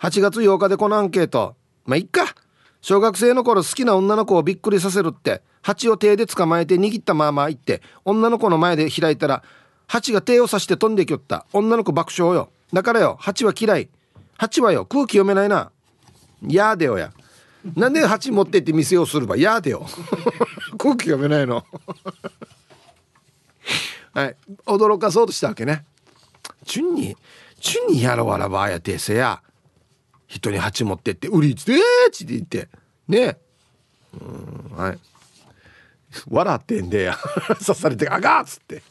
[0.00, 1.54] 月8日でこのアンケート。
[1.84, 2.34] まあいっか。
[2.80, 9.42] 小学生の頃好きな女の子をびっくりさせるって蜂を手で捕まえて握ったまま行って女の子の前で開いたら
[9.86, 11.46] 蜂が手を刺して飛んできよった。
[11.52, 12.48] 女の子爆笑よ。
[12.72, 13.88] だからよ蜂は嫌い。
[14.38, 15.70] 蜂はよ空気読めないな。
[16.48, 17.12] やでよや。
[17.76, 19.86] なんで蜂持ってって店をすればやでよ。
[20.78, 21.64] 空気読めないの。
[24.12, 24.36] はい。
[24.66, 25.84] 驚かそうとしたわけね。
[26.66, 27.16] チュンに
[27.60, 29.42] チュンにやろわらばあやてせや
[30.26, 32.68] 人に蜂持ってって売りつってえーちって言って。
[33.08, 33.38] ね。
[34.20, 34.24] う
[34.74, 34.98] んはい。
[36.28, 37.18] 笑ってんでや。
[37.64, 38.82] 刺されてあがっつって。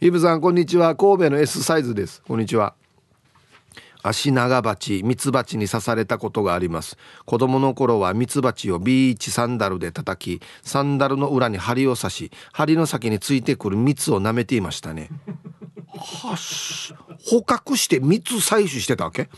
[0.00, 0.96] イブさんこんにちは。
[0.96, 2.22] 神戸の S サイズです。
[2.26, 2.74] こんにちは。
[4.02, 6.96] 足長鉢ミツバチに刺されたことがあります。
[7.24, 15.08] 子供の頃はミツバチをビーチサンダルで叩きサンダルの裏に針を刺し針の先についてくる蜜を舐めていましたね。
[15.94, 16.94] はし
[17.24, 19.28] 捕獲して蜜採取してたわけ？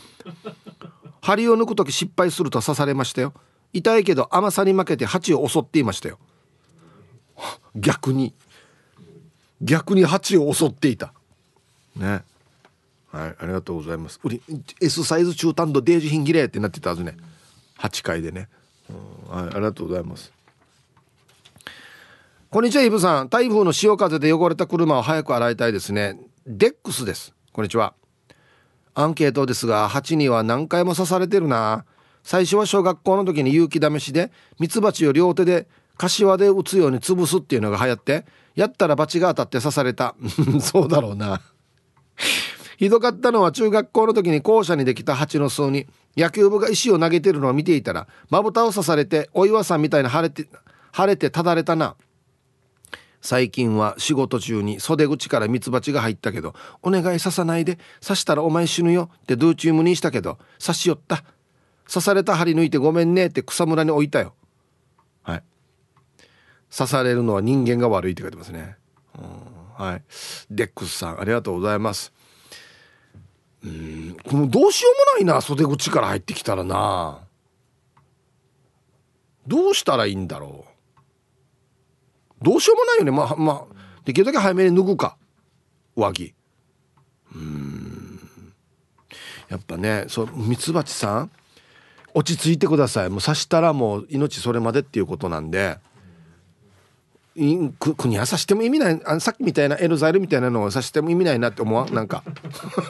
[1.21, 3.33] 針を抜く時失敗すると刺されましたよ。
[3.73, 6.17] 痛いけど甘さに負けて蜂を襲っていましたよ。
[7.75, 8.33] 逆に。
[9.61, 11.13] 逆に蜂を襲っていた。
[11.95, 12.23] ね。
[13.15, 14.19] はいありがとうございます。
[14.23, 14.41] 売り
[14.81, 17.15] S サイズ中短度デージ品切れってなってたはずね。
[17.79, 18.49] 8回でね、
[18.89, 20.33] うん、はいありがとうございます。
[22.49, 23.29] こんにちはイブさん。
[23.29, 26.19] 台風の潮風で汚れた車を早く洗いたいですね。
[26.45, 27.33] デックスです。
[27.53, 27.93] こんにちは。
[28.93, 31.85] アンケートですが蜂には何回も刺されてるな。
[32.23, 40.15] 最初は小学校の時に勇気試しでミツバチを両手で柏で打つように潰すっていうのが流行ってやったらバチが当たって刺された。
[40.59, 41.39] そうだろうな。
[42.77, 50.47] ひどかったのは中学校の時に校舎にできた蜂の巣に野球部が石を投げてるのを見ていたらまぶたを刺されてお岩さんみたいな腫れて
[50.95, 51.95] 腫れてただれたな。
[53.21, 56.53] 最近は仕事中に袖口からミツバチが入ったけど
[56.83, 61.23] 「お願い刺さないで刺したらお前死ぬよ」ってドゥーチームにしたけど刺しよった。
[61.87, 64.33] 刺された針抜いてごめんねって草むらに置いたよ。
[65.23, 65.43] はい。
[66.75, 68.77] 刺されるのは人間が悪いって書いてますね。
[69.17, 69.85] うん。
[69.85, 70.03] はい。
[70.49, 72.11] デックスさんありがとうございます。
[73.65, 74.17] うん。
[74.23, 77.19] このどうしようもないな袖口から入ってきたらな。
[79.47, 80.65] どうしたらいいんだろ
[82.41, 82.43] う。
[82.43, 83.11] どうしようもないよね。
[83.11, 85.17] まあまあできるだけ早めに脱ぐか。
[85.95, 86.33] 上着
[87.33, 88.19] うん。
[89.49, 91.31] やっぱねそうミツバチさん
[92.13, 93.09] 落ち着いてください。
[93.09, 95.79] もう刺したらもう命それまでっていうことなんで。
[97.35, 101.93] 国は刺しても意味ないあさっきみたいなエルザイルみたいなのを刺しても意味ないなって思わん？
[101.93, 102.23] なんか。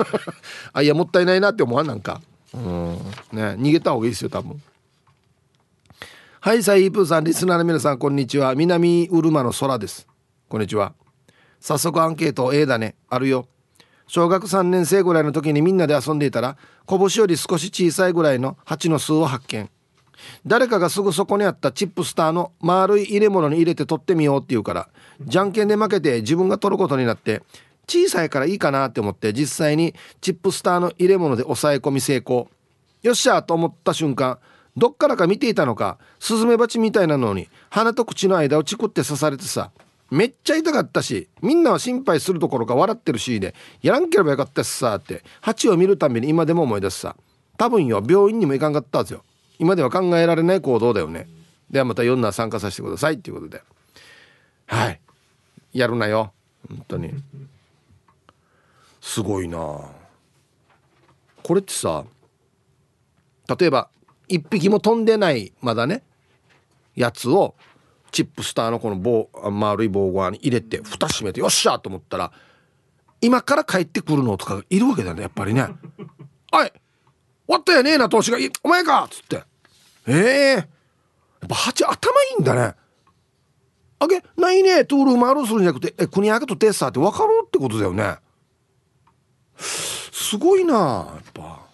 [0.71, 1.87] あいやもったいないなって思わん？
[1.87, 2.21] なんか。
[2.53, 2.95] うん。
[3.33, 3.55] ね。
[3.57, 4.61] 逃げた方がいいですよ多分。
[6.39, 8.53] はいサイープーさんリスナーの皆さんこんにちは。
[8.53, 10.07] 南うるまの空です。
[10.47, 10.93] こんにちは。
[11.59, 12.93] 早速アンケート A だね。
[13.09, 13.47] あるよ。
[14.05, 19.67] 小学3年生ぐらいの時にみんなで遊んでいたら拳より少し小さいぐらいの蜂の巣を発見。
[20.45, 24.89] 誰かがすぐそこにあったチップスターの丸い入れ物に入れて取ってみようって言うから
[25.21, 27.43] じゃんけんで負けて自分が取ることになって
[27.87, 32.49] 小さいからいいかなって思って実際にチップスターの入れ物で抑え込み成功。
[33.03, 34.39] よっしゃと思った瞬間
[34.75, 39.69] どっからか見ていたのかスズメバチみたいなのに鼻と口の間をチクって刺されてさ
[40.09, 43.53] めっちゃ痛かったしみんなは心配するどころか笑ってるしで
[43.83, 47.15] やらんければよかったしさって蜂を見るたびに今でも思い出すさ。
[47.57, 49.23] 多分よ病院にも行かんかったんですよ。
[49.59, 51.27] 今では考えられない行動だよね。
[51.69, 53.61] ではまた4な参加させてくださいっていうことで。
[54.67, 54.99] はい。
[55.73, 56.33] やるなよ。
[56.67, 57.13] 本当に。
[59.01, 59.57] すごいな。
[61.45, 62.05] これってさ
[63.59, 63.89] 例えば
[64.29, 66.01] 1匹も飛んでないまだね
[66.95, 67.53] やつを
[68.11, 72.31] チップスターのこの棒丸い棒側に入れて蓋閉めてよっしゃと思ったら
[73.21, 75.67] 今から帰ってくるのとかいるわけだねやっぱりね
[76.51, 76.73] 「はい
[77.47, 78.37] 終わったよねえな投資が。
[78.63, 79.43] お前か!」っつって。
[80.07, 80.53] ええ。
[80.53, 80.67] ー、やっ
[81.47, 82.75] ぱ蜂頭いいんだね。
[83.99, 84.85] あげないね。
[84.85, 88.17] トゥール丸するんじゃなくてえ国開けとテッサーって分かるってことだよね。
[89.57, 91.65] すごいなやっぱ。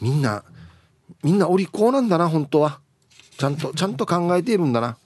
[0.00, 0.44] みんな
[1.22, 2.80] みんなお利口なんだな本当は。
[3.38, 4.96] ちゃんとちゃんと考えているんだな、うん、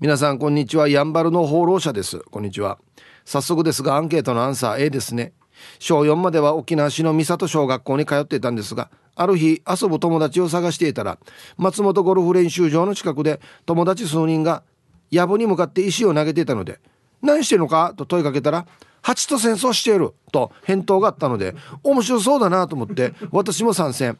[0.00, 0.88] 皆さんこんにちは。
[0.88, 2.20] やんばるの放浪者です。
[2.30, 2.78] こんにちは。
[3.24, 5.34] 早速ですがアンケートのアンサー A ですね。
[5.78, 11.18] 小4までは沖縄市の三郷小学校に通っていたんですがある日遊ぶ友達を探していたら
[11.56, 14.62] 松本ゴルフ練習場の近くで友達数人が
[15.10, 16.80] 藪に向かって石を投げていたので
[17.22, 18.66] 「何してるのか?」と問いかけたら
[19.02, 24.18] 「蜂と戦争している」と返答があったので面白そうだなと思って私も参戦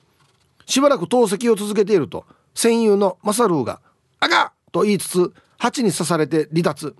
[0.66, 2.24] しばらく投石を続けていると
[2.54, 3.80] 戦友のマサルーが
[4.20, 6.94] 「あか!」と言いつつ蜂に刺されて離脱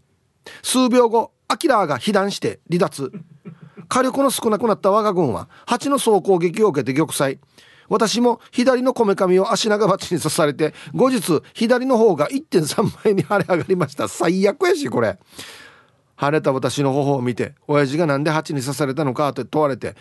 [0.62, 3.12] 数秒後アキラーが被弾して離脱
[3.88, 7.38] 火力の少なくなった我が軍は蜂の総攻撃を受けて玉砕。
[7.88, 14.08] 私も左のこめかみを足長鉢に刺されて後日左の方が1.3倍に腫れ上がりました。
[14.08, 15.18] 最悪やしこれ。
[16.20, 19.94] 腫れた私の頬を見て親父が何で蜂に刺されたのかと問われて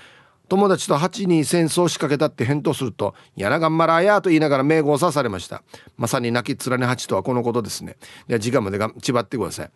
[0.49, 5.61] 友達と蜂に戦争を仕掛けたって返答すると「やながんまらや」と言いながら名号を刺されました。
[5.97, 7.97] まさに泣きっ面蜂とはこのことですね。
[8.27, 9.71] で時間までがちばってください。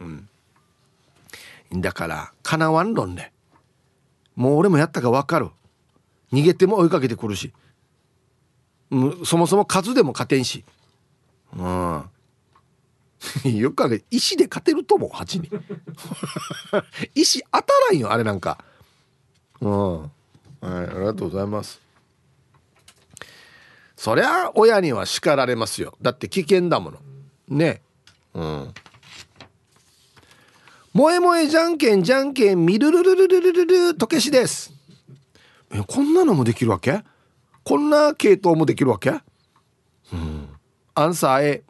[0.00, 0.28] うん。
[1.74, 3.32] だからかなわん論ね
[4.36, 5.50] もう俺もやったか分かる。
[6.32, 7.52] 逃げても追いかけてくるし。
[9.24, 10.64] そもそも数でも勝てんし。
[11.56, 12.04] うん。
[13.56, 15.50] よく考え石で勝てると思う8に。
[17.14, 18.58] 石当たらんよあれなんか。
[19.60, 20.00] うん。
[20.02, 20.10] はい
[20.62, 21.80] ありがとうございます。
[23.96, 25.96] そりゃ親には叱られますよ。
[26.02, 26.98] だって危険だもの。
[27.48, 27.82] ね。
[28.34, 28.74] うん。
[30.94, 34.74] 萌え萌えじゃんけんじゃんけんみるるるるるるるるとけしです。
[35.72, 37.02] えこんなのもできるわけ？
[37.64, 39.10] こんな系統もできるわけ？
[40.12, 40.48] うん。
[40.94, 41.64] アンサー A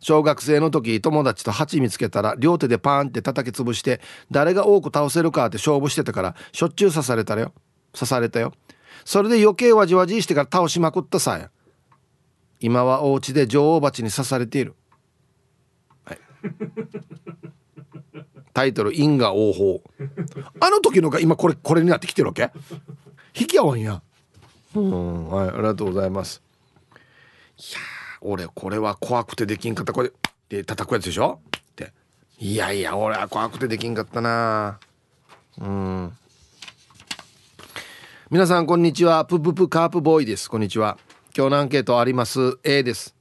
[0.00, 4.00] 小学生の時友達と蜂見つけたら両手でパーンって叩き潰して
[4.30, 7.54] 誰が多く倒せるかって勝負してたからしょっちゅう刺されたよ。
[7.92, 8.52] 刺されたよ。
[9.04, 11.50] それで余計わじわじしてから倒しまくったさ
[12.60, 14.74] 今はお家で女王蜂に刺されている、
[16.04, 16.18] はい、
[18.58, 19.82] タイトル「因果応報」
[20.58, 22.50] あの時のが今これこれになってきてるわけ？
[23.32, 24.02] 引き合わんや
[24.74, 26.42] うんはいありがとうございます。
[27.56, 27.78] いや
[28.20, 29.92] 俺これは怖くてできんかった。
[29.92, 30.10] これ
[30.48, 31.40] で叩くやつでしょ？
[31.56, 31.92] って。
[32.40, 34.80] いやいや俺は怖くてできんかったな。
[35.58, 36.12] うん。
[38.28, 39.24] 皆さんこんにちは。
[39.24, 40.50] プププカープボーイです。
[40.50, 40.98] こんにちは。
[41.36, 42.58] 今日のアンケートあります。
[42.64, 43.14] A です。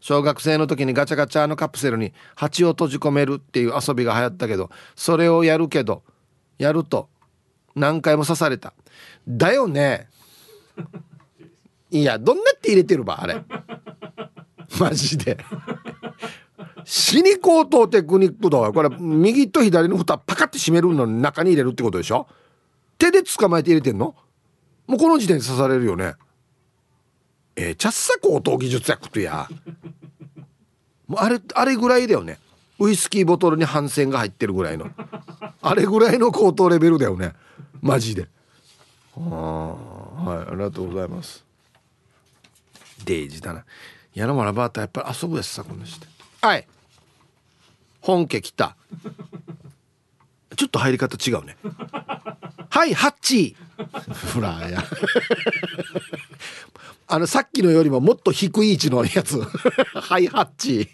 [0.00, 6.02] 小学生の時にガチャガチャのカプセルに蜂を閉じ込めるっていう遊びが流行ったけどそれをやるけど
[6.58, 7.08] やると
[7.74, 8.74] 何回も刺された。
[9.26, 10.08] だよね。
[11.90, 13.42] いやどんなって入れてるばあれ。
[14.80, 15.38] マジで。
[16.84, 18.72] 死に高等テクニックだわ。
[18.72, 22.26] これ右と左の蓋パカって閉めるのに中に入れるってことでしょ。
[22.98, 24.14] 手で捕まえて入れてんの？
[24.86, 26.14] もうこの時点で刺されるよね。
[27.60, 29.48] えー、チャッサ高等技術やことや。
[31.08, 32.38] もうあれあれぐらいだよね。
[32.78, 34.88] ウイスキーボトルに反戦が入ってるぐらいの。
[35.60, 37.32] あれぐらいの高等レベルだよね。
[37.82, 38.28] マジで。
[39.16, 41.44] あはいありがとうございます。
[43.04, 43.64] デイジだな。
[44.14, 46.06] やらまらばーたやっぱり遊ぶやつさこの人。
[46.40, 46.66] はい。
[48.00, 48.76] 本家来た。
[50.54, 51.56] ちょっと入り方違うね。
[52.70, 53.68] はいハッチー。
[54.34, 54.84] ほらや。
[57.08, 59.40] あのさっきのよりももっと低い位置のやつ。
[59.94, 60.88] はいハッチ。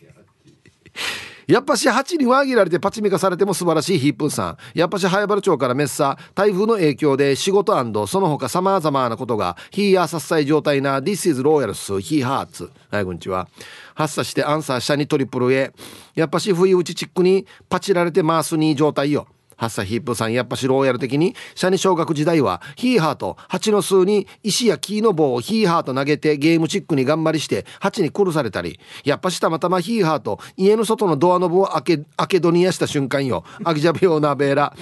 [1.47, 4.57] やっぱし8に輪切られてパチミカされても素晴らしいヒップンさん。
[4.79, 7.75] やっぱし早原町からメッサ台風の影響で仕事
[8.07, 13.49] その他様々なことがヒーアーサッサイ状態な This is Royals ヒーハーツはいこんにちは。
[13.95, 15.73] 発作してアンサー下にトリプル A
[16.15, 19.27] やっぱし不意打ちチックにパチられて回すに状態よ。
[19.57, 28.79] ハッサヒップさんやっぱしローヤル的にシャニ小学時代はヒーハーと蜂の巣に石や木の棒をヒーハーと投げてゲームチックに頑張りして蜂に殺されたり。
[29.05, 33.45] やっぱしたまたまヒーハーと家の外のドアノブを開け開けドニアした瞬間よ。
[33.65, 34.75] アギジャベオナベーラ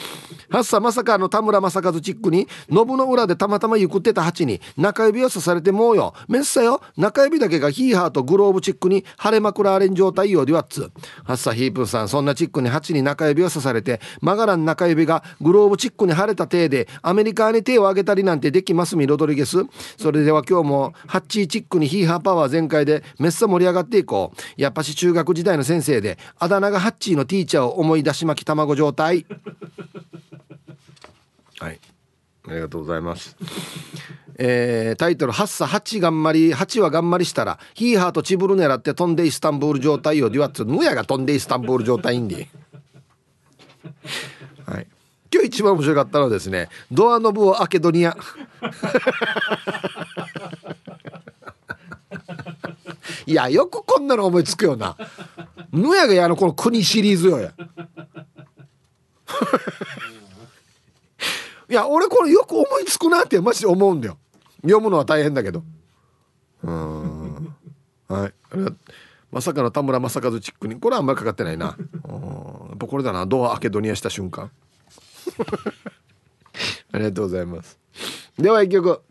[0.51, 6.15] ハッサまさかの田村正和チックにノブの裏でたまたまゆくってた蜂に中指を刺されてもうよ。
[6.29, 6.83] めっさよ。
[6.97, 10.45] 中指だけがヒーハーとグローブチックに腫れまくられん状態よ。
[10.45, 10.91] ではっつ。
[11.25, 19.65] ハッサヒープさんそんなチックに蜂に中指を刺されて曲がらん中指がグローブチックに腫れた体でアメリカに手を挙げたりなんてできますミロドリゲス。
[19.97, 24.61] それでは今日もハッチーチックにヒーハーパワー全開でめっさ盛り上がっていこう。
[24.61, 29.27] やっぱし中学時代の先生であだ名がハッチーのティーチャーを思い出し巻き卵状態。
[31.59, 31.81] はい。
[32.49, 33.37] ありがとうございます。
[34.37, 40.31] えー、タイトル「ハッサ8頑張り8は頑張りしたらヒーハーとチブル狙って飛んでイスタンブール状態よ。
[40.31, 42.49] デュアッツヌヤが飛んでイスタンブール状態んではい
[45.33, 48.17] 今日一番面白かったのはですねドアノブを開けドニア
[53.27, 54.97] いやよくこんなの思いつくよな。
[55.73, 57.55] ぬやがやのこの国シリーズよや。
[61.71, 64.19] いや俺これよく思いつくなってマジで思うんだよ。
[64.63, 65.63] 読むのは大変だけど。
[66.63, 67.55] うん。
[68.09, 68.35] はい。
[69.31, 70.79] まさかの田村正和チックに。
[70.79, 71.67] これはあんまりかかってないな。
[71.67, 71.77] や
[72.75, 73.25] っぱこれだな。
[73.25, 74.51] ドア開けドニアした瞬間。
[76.93, 77.79] ありがとうございます。
[78.39, 79.03] では一曲。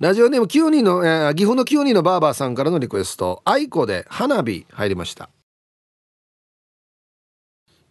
[0.00, 3.42] ラジオネーム9人の、えー、岐阜の9人のバーバーさんからのリクエスト。
[3.44, 5.28] 愛子で花火入りました。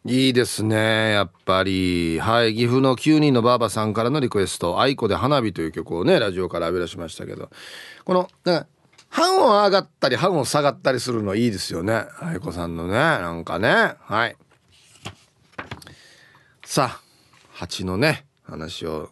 [0.06, 2.18] いいですねやっぱり。
[2.22, 7.50] はい岐阜の9人のばあばさんからのリクエスト「愛子で花火」という曲をねラジオから浴び出しましたけど。
[8.06, 8.30] この
[9.10, 12.06] 半音上がったり半音下がったりするのいいですよね。
[12.22, 13.96] 愛子さんのねなんかね。
[14.00, 14.38] はい。
[16.70, 17.02] さあ
[17.54, 19.10] 蜂のね話を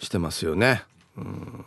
[0.00, 0.82] してますよね。
[1.16, 1.64] うん。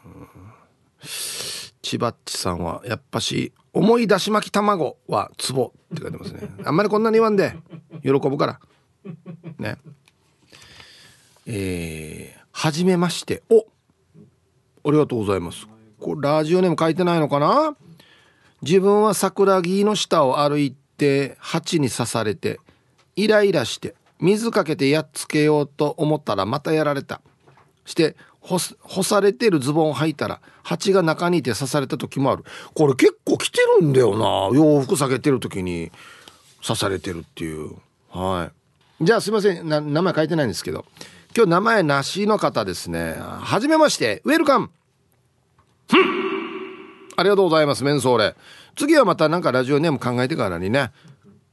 [1.81, 6.41] 千葉っちさんはやっぱし思い出し巻き卵はツボって書いてますね。
[6.65, 7.55] あんまりこんなに言わんで
[8.03, 8.59] 喜ぶから。
[9.57, 9.77] ね。
[11.45, 13.43] えー、はじめまして。
[13.49, 15.69] おありがとうございます。
[16.01, 17.77] これラジオネーム書いてないのかな？
[18.61, 22.59] 自分は桜木の下を歩いて蜂に刺されて
[23.15, 27.21] イライラして水かけてやっつけようと思ったらまたやられた。
[27.85, 28.59] して干
[29.03, 32.43] されてるズボンを履いたら蜂が中にいて刺された時もある。
[32.73, 34.55] これ結構来てるんだよな。
[34.57, 35.91] 洋服下げてる時に
[36.65, 37.75] 刺されてるっていう。
[38.09, 38.51] は
[38.99, 39.05] い。
[39.05, 39.67] じゃあすいません。
[39.67, 40.85] 名前書いてないんですけど。
[41.35, 43.15] 今日名前なしの方ですね。
[43.17, 44.21] はじめまして。
[44.25, 44.69] ウェルカム
[47.15, 47.83] ありがとうございます。
[47.83, 48.35] メンソーレ。
[48.75, 50.91] 次はまたなんかラジオネーム考えてからにね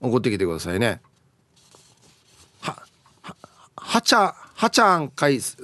[0.00, 1.00] 送ってきてくださいね。
[3.88, 5.56] はちゃはちゃんかいさ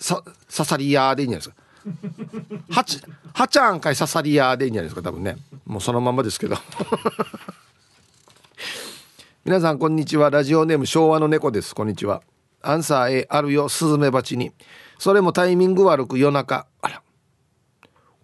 [0.00, 1.54] 刺さり屋でいいんじゃないですか。
[2.74, 3.00] はち
[3.32, 5.36] はちゃんかい刺さり屋でいいんじゃないですか多分ね。
[5.64, 6.56] もうそのままですけど。
[9.46, 10.28] 皆さんこんにちは。
[10.28, 11.72] ラジオネーム昭和の猫です。
[11.72, 12.22] こんにちは。
[12.62, 14.50] アンサー A あるよスズメバチに。
[14.98, 16.66] それもタイミング悪く夜中。
[16.82, 17.00] あら。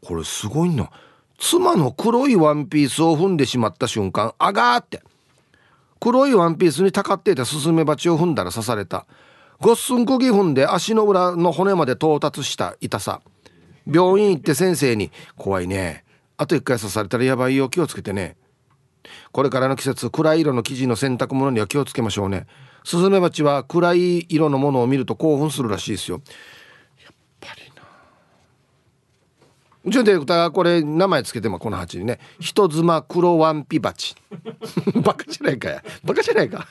[0.02, 0.90] これすごいな。
[1.38, 5.04] 妻の黒いワンピースを踏んでしまった瞬間あがーって。
[6.00, 9.06] 黒いワンピースにたかっていたスズメバチを踏んだら刺された。
[9.60, 13.20] ごっすん釘踏んで足の裏の骨まで到達した痛さ。
[13.86, 16.04] 病院行って先生に「怖いね。
[16.36, 18.36] あと1回刺されたらやばいよ気をつけてね」
[19.32, 22.46] これからの季節暗い色の生地の洗濯物には気をつけましょうね。
[22.84, 26.20] スズメバチは暗い色のものを見ると興奮するらしいですよ
[27.02, 27.82] やっぱりな
[29.84, 32.18] うちのディレクターがこれ名前つけてもこの鉢にね。
[32.40, 34.14] 人妻黒ワンピバチ
[35.04, 35.84] バカじゃないかや。
[36.02, 36.66] バカじゃないか。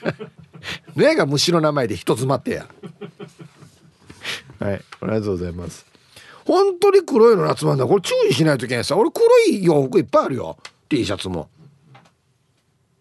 [0.94, 2.68] ねえが虫の名前で人妻ってや。
[4.60, 4.74] はい。
[4.74, 5.86] ありがとうございます。
[6.44, 7.86] 本当に黒いの集まるんだ。
[7.86, 10.58] これ注意しないといけないさ俺黒い洋服いっぱいあるよ。
[10.90, 11.48] T シャツも。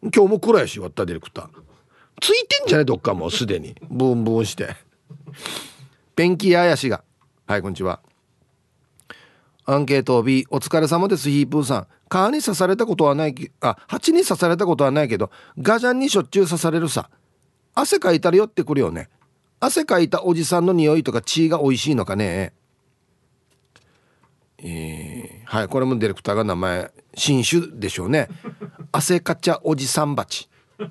[0.02, 1.48] 今日も暗いし割ったディレクター。
[2.22, 3.76] ついてんじゃねどっかもうすでに。
[3.90, 4.76] ブンブンして。
[6.16, 7.04] ペンキややしが。
[7.48, 8.00] はいこんにちは。
[9.68, 11.88] アンケート B お疲れ様ですヒープーさん。
[12.08, 17.10] 蚊に刺されたことはないあ蜂に刺されたことはないけどガジャンにしょっちゅう刺されるさ。
[17.74, 19.10] 汗かいたら寄ってくるよね。
[19.60, 22.54] 汗かいたおじさんの匂いとか血が美味しいのかね。
[24.60, 28.30] えー、はいこれもディレクターが名前新種でしょうね。
[28.92, 30.48] 汗かちゃおじさん鉢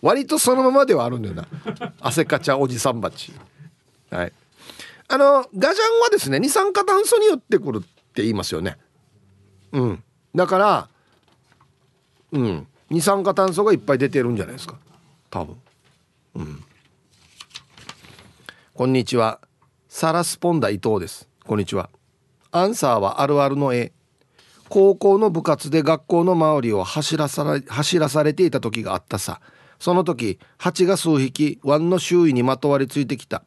[0.00, 1.46] 割とそのままではあるんだよな。
[2.00, 3.34] 汗かちゃおじさん鉢
[4.10, 4.32] はい。
[5.08, 8.78] あのガジャンはですね二酸化炭素によってくるって言いますよね。
[9.72, 10.04] うん。
[10.34, 10.88] だから
[12.32, 12.66] うん。
[12.90, 14.76] 二酸化炭素がいっぱい出てるんじゃないですか。
[15.30, 15.56] 多分。
[16.34, 16.64] うん。
[18.74, 19.40] こんにちは。
[19.88, 21.28] サラスポンダ伊藤です。
[21.44, 21.90] こんにちは。
[22.50, 23.92] アンサーはあるあるの絵
[24.68, 29.40] 高校の部活で学校の周りを走らされ走らされていた時があったさ。
[29.78, 33.44] その時蜂が数匹湾の周囲にまとわりついてきた。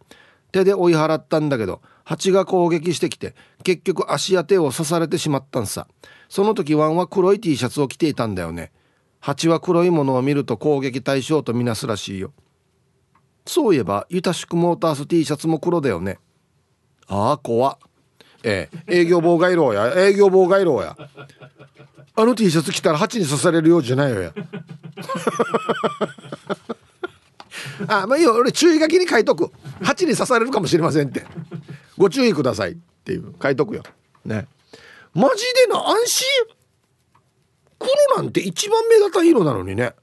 [0.52, 5.88] 手で追い払ったんだけど蜂が攻撃してきて結局足や手を刺されてしまったんさ。
[6.30, 8.72] その時ワンは黒い T シャツを着ていたんだよね。
[9.20, 12.34] 蜂は黒いものを見ると攻撃対象とみなすらしいよ。
[13.46, 16.20] そういえばユタシクモータース T シャツも黒だよね。
[17.08, 17.80] ああ怖
[18.44, 19.94] ええ営業妨害牢や。
[19.96, 20.98] 営業妨害牢や。
[22.16, 24.34] あの T シャツ着たら蜂に刺されるようじゃないよや。
[27.88, 29.52] あまあいいよ俺注意書きに書いとく。
[29.82, 31.26] 蜂に刺されるかもしれませんって。
[31.98, 33.34] ご注意くださいっていう。
[33.42, 33.84] 書いとくよ。
[34.26, 34.48] ね。
[35.14, 36.28] マジでな安心。
[37.80, 39.94] 黒なんて一番目立た色なのにね。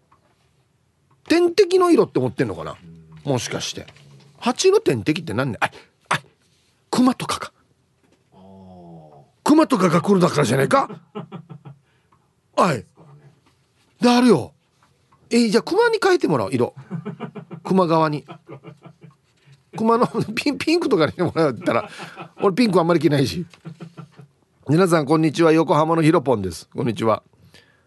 [1.28, 2.76] 天敵の色って思ってんのかな。
[3.24, 3.86] もしかして。
[4.38, 5.70] 蜂の天敵って何ねあ
[6.10, 6.20] あ
[6.90, 7.52] 熊とかか。
[9.42, 10.88] 熊とかが来るだからじゃないか。
[12.56, 12.84] はい。
[14.00, 14.52] であるよ。
[15.30, 16.74] えじゃあ熊に変えてもらう色。
[17.64, 18.24] 熊側に。
[19.76, 20.06] 熊の
[20.36, 21.90] ピンピンクとかにもらったら
[22.40, 23.44] 俺ピンクあんまり着ないし。
[24.68, 25.50] 皆さんこんにちは。
[25.52, 26.68] 横浜のヒロポンです。
[26.74, 27.22] こんにちは。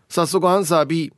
[0.09, 1.13] 早速アンサー B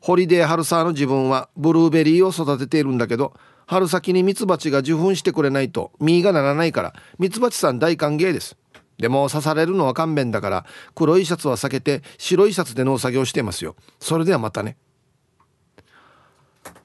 [0.00, 3.34] ホリデー春沢の自分はブルーベリーを育てているんだけど
[3.66, 8.56] 春先にミツバチが受粉してくれないと実がならないからミツバチさん大歓迎です。
[8.98, 13.76] でも刺されるのは勘弁だから黒いシャツは避けて白いシャツで農作業してますよ。
[14.00, 14.76] それではまたね。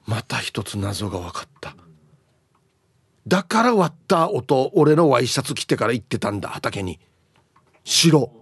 [0.08, 1.76] また一つ謎が分かった。
[3.26, 6.98] だから割った音俺のワイシャツ着てから行ってたんだ畑に。
[7.84, 8.32] 白。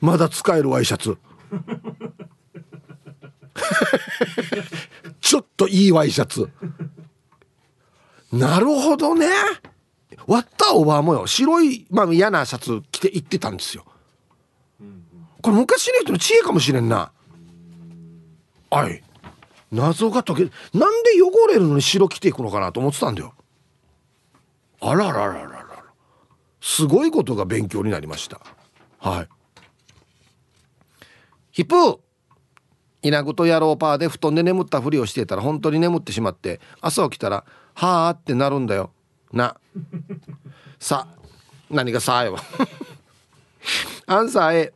[0.00, 1.16] まだ使えるワイシャツ。
[5.22, 6.50] ちょっといいワイシャツ。
[8.30, 9.28] なるほどね。
[10.26, 13.86] 割ったおばあもよ白い、まあ、嫌なシャツ着て行ってたんですよ。
[15.40, 17.10] これ昔の人の知恵かもしれんな。
[18.70, 19.02] はい。
[19.74, 20.42] 謎が解け
[20.78, 23.34] なんで汚れるのに白着ていくのかなと思ってたんだよ。
[24.80, 25.64] あららららら
[26.60, 28.40] すごいことが勉強になりました。
[28.98, 29.28] はい。
[31.50, 32.00] ヒップ
[33.02, 37.44] 稲子と野郎パーで布団で眠ったふりをしていたら本当に眠ってしまって朝起きたら
[37.74, 38.92] 「はあ」ってなるんだよ。
[39.32, 39.56] な。
[40.78, 41.08] さ。
[41.68, 42.38] 何がさあよ。
[44.06, 44.72] アンサー A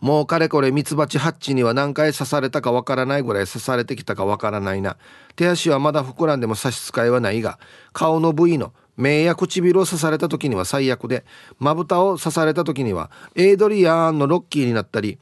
[0.00, 4.96] もうかれこれミツバチハッチには何回刺されたかわからないぐらい刺されてきたかわからないな
[5.34, 7.58] 手足はまだ膨らんでも差し支えはないが
[7.92, 11.24] 顔の部位の目や唇を刺された時には最悪で
[11.58, 15.18] まぶたを刺された時にはエイドリアンのロッキーになったり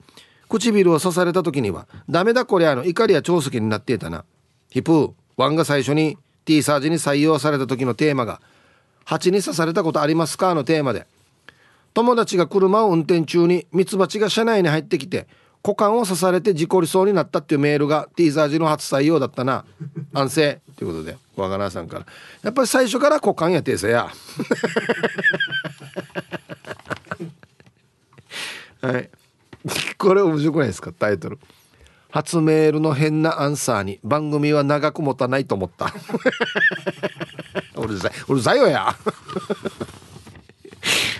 [0.48, 4.24] 唇を刺された時にはダメだこりゃの怒りや長石になっていたな
[4.70, 8.40] ヒプーワンが最初に T サージに採用された時のテーマが
[9.04, 11.06] 「蜂に刺されたことありますか?」のテーマで
[11.96, 15.26] 友達が車を運転中にミツバチが車内に入ってきて
[15.64, 19.64] 股間を刺されて事故りそうになったっていうメールが T サージの初採用だったな。
[20.12, 20.60] 安静。
[20.76, 22.06] ということでわがなさんから。
[22.42, 24.10] やっぱり最初から股間やてさや。
[28.82, 29.08] はい。
[29.96, 30.92] これ面白くないですか？
[30.92, 31.38] タイトル。
[32.10, 35.94] 初メールの変なアンサーに番組は長く持たないと思った。
[37.76, 38.94] うるさいうるさいよや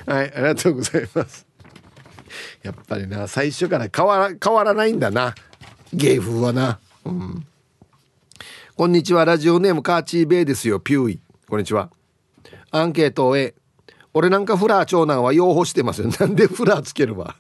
[0.07, 1.47] はいありがとうございます。
[2.63, 5.35] やっぱりな最初から変わら変わらないんだな。
[5.93, 6.79] 芸風はな。
[7.05, 7.47] うん。
[8.77, 10.81] こんにちはラジオネームカーチーベイですよ。
[10.81, 11.21] ピューイ。
[11.49, 11.91] こんにちは。
[12.71, 13.55] アンケートを A
[14.15, 16.11] 俺なんかフラー長男は養蜂してますよ。
[16.21, 17.37] なんでフラーつけるわ。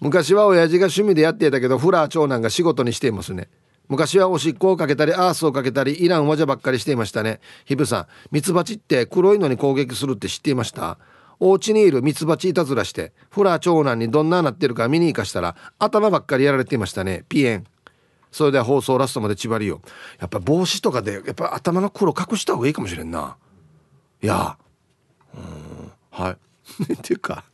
[0.00, 3.48] 昔は親父が趣味でやっていたけどフラー長男が仕事にしていますね。
[3.88, 7.40] 昔はおしっこをかけたりアースをかけたりイランわじゃばっかりしていましたね。
[7.64, 10.98] ヒブさんミツバチって黒いのに攻撃するって知っていました？
[11.46, 17.26] お家にいるミツバチいたずらしてフラ長男にどんななってるか見に行かしたら頭ばっかりやられていましたね。
[17.28, 17.66] ピエン。
[18.32, 19.82] それでは放送ラストまで縛りよ
[20.18, 23.36] やっぱ帽子とかでやっぱ頭の黒隠した方がいいかもしれんな。
[24.22, 24.56] いや。
[25.34, 25.92] うん。
[26.10, 26.32] はい。
[26.94, 27.44] っていうか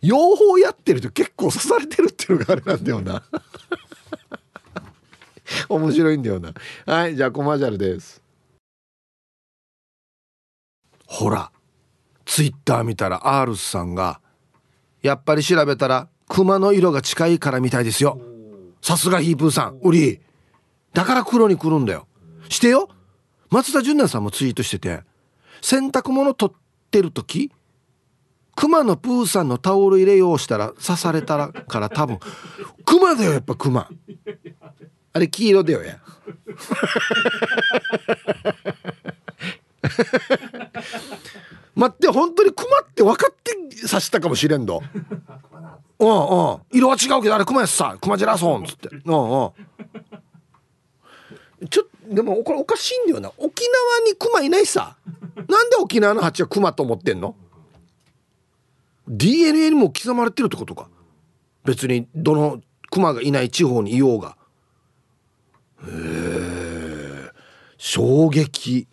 [0.00, 3.24] 養蜂やってると結構刺されてるっていうのがあれなんだよな。
[5.68, 6.54] 面白いんだよな。
[6.86, 8.22] はいじゃあコマーシャルです。
[11.04, 11.50] ほら。
[12.26, 14.20] ツイッター見たら R さんが
[15.00, 18.20] やっぱり調べたら熊の色が近いからみたいですよ。
[18.82, 19.78] さすがヒープーさん。
[19.82, 20.20] ウリ
[20.92, 22.06] だから黒に来るんだよ。
[22.48, 22.90] してよ。
[23.50, 25.02] 松田純奈さんもツイートしてて
[25.62, 26.56] 洗濯物取っ
[26.90, 27.52] てる時
[28.56, 32.18] 熊のプーさんのタオル入れようしたら刺されたらから多分
[32.84, 33.88] 熊だよやっぱ熊。
[35.12, 36.00] あれ黄色だよや。
[41.76, 43.54] 待って本当に熊って分かって
[43.86, 44.82] 刺したかもしれんど。
[45.98, 46.60] うんうん。
[46.72, 47.96] 色は違うけどあれ熊やさ。
[48.00, 48.88] 熊じらそうっつって。
[48.88, 49.44] うんう
[51.64, 51.68] ん。
[51.68, 53.30] ちょでもこれおかしいんだよな。
[53.38, 54.96] 沖縄に熊いないさ。
[55.48, 57.36] なんで沖縄の蜂は熊と思ってんの
[59.08, 60.88] ？DNA にも刻まれてるってことか。
[61.64, 62.60] 別にどの
[62.90, 64.36] クマがいない地方にいようが。
[65.82, 67.30] へえ
[67.76, 68.88] 衝撃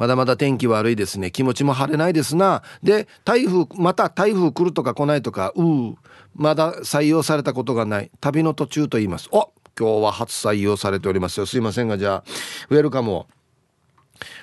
[0.00, 1.30] まだまだ天気悪いですね。
[1.30, 2.62] 気持ちも晴れないですな。
[2.82, 5.94] で台風また台風来るとか来ないとかうー。
[6.34, 8.10] まだ採用されたことがない。
[8.18, 9.28] 旅の途中と言います。
[9.30, 11.44] お今日は初採用されておりますよ。
[11.44, 12.24] すいませんがじゃあ
[12.70, 13.26] ウェルカムを。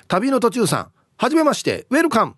[0.06, 2.36] 旅の途中さんはじめまして、ウェルカム。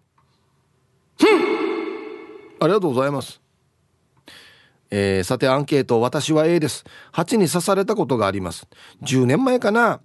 [2.59, 3.43] ありがとうございます。
[4.91, 6.01] えー、さてアンケート。
[6.01, 6.85] 私は A です。
[7.12, 8.66] 蜂に刺されたことがあります。
[9.03, 10.01] 10年前かな。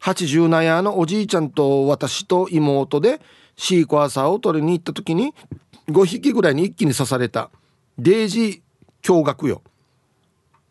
[0.00, 3.20] 80ナヤのおじいちゃんと私と妹で
[3.56, 5.34] シークワーサーを取りに行った時に
[5.88, 7.50] 5匹ぐらいに一気に刺された
[7.98, 8.60] デージー
[9.02, 9.62] 驚愕よ。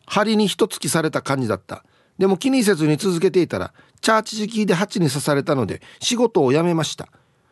[0.06, 1.84] 針に一突きされた感じだった。
[2.18, 7.08] でも気にせずに続けていたらチャーチ時期で蜂に刺されたので仕事を辞めました。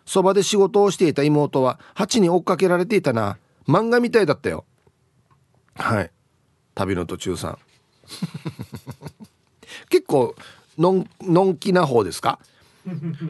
[0.07, 3.39] そばで仕事をしていた妹は蜂に追っかけられていたな。
[3.67, 4.65] 漫画みたいだったよ。
[5.75, 6.11] はい。
[6.75, 7.59] 旅の途中さん。
[9.89, 10.35] 結構
[10.79, 12.39] のんのんきな方ですか？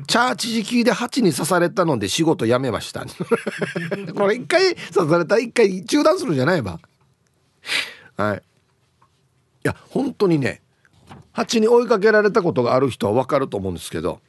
[0.08, 3.04] チャーチ時期で蜂に刺されたので仕事辞めました。
[4.14, 6.80] これ一回刺された一回中断するじゃないば
[8.16, 8.38] はい。
[8.38, 8.40] い
[9.62, 10.60] や本当にね
[11.32, 14.20] 蜂に追いかけられたことがある人は分かると思うんですけど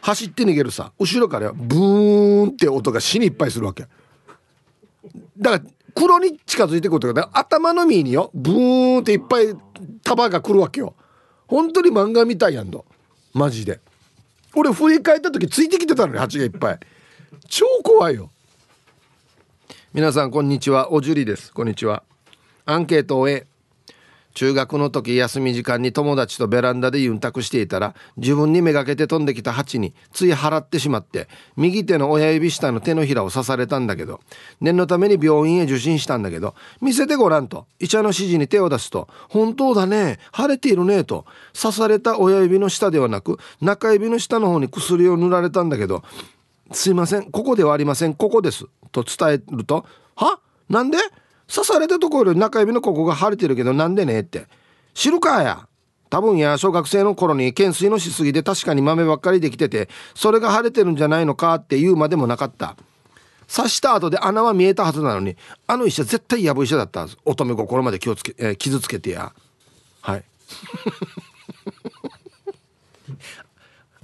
[0.00, 3.86] 走って逃げるさ後ろからブーンって音が死にいっぱいするわけ。
[5.36, 9.54] だから黒に近づいてくるってこと頭の身によブーンっていっぱい
[10.02, 10.94] 束が来るわけよ。
[11.54, 12.84] 本当に漫画みたいやんの
[13.32, 13.78] マジで。
[14.56, 16.80] 俺振り返った時ついてきてたのに蜂がいっぱい。
[17.46, 18.32] 超怖いよ。
[19.92, 20.92] 皆さんこんにちは。
[20.92, 21.52] おじゅりです。
[21.52, 22.02] こんにちは。
[22.64, 23.46] アンケートを終え
[24.34, 34.20] 中学の時休み時間に友達とベランダでユンタクしていたら自分にめがけて飛んできた蜂につい払ってしまって右手の親指下の手のひらを刺されたんだけど
[34.60, 41.24] 念のために病院へ受診したんだけど見せてごらんと医者の指示に手を出すと本当だね腫れているねと
[41.58, 46.02] 刺された親指の下ではなく中指の下の方に薬を塗られたんだけど
[46.72, 50.40] すいませんここではありませんここですと伝えるとは？
[50.68, 50.98] なんで？
[51.48, 54.46] 刺されたところより中指のここが腫れてるけどなんでねって。
[54.94, 55.68] 知るかや。
[56.10, 62.76] 多分や小学生の頃に懸垂のしすぎで確かに豆ばっかりできててそれが腫れてるんじゃないのかって言うまでもなかった。
[63.52, 65.36] 刺した後で穴は見えたはずなのに
[65.66, 69.32] あの医者絶対やぶ医者だった乙女心まで気をつけ、えー、傷つけてや。
[70.00, 70.24] はい。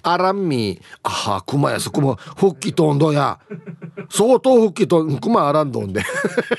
[0.03, 0.83] アランミー。
[1.03, 3.39] あは熊やそこも復帰とんどや。
[4.09, 6.03] 相当復帰と熊あらんどんで。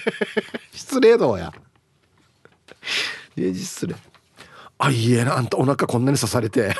[0.71, 1.53] 失礼どうや。
[3.35, 3.95] 失礼。
[4.77, 6.75] あいえなあんたお腹こんなに刺されて。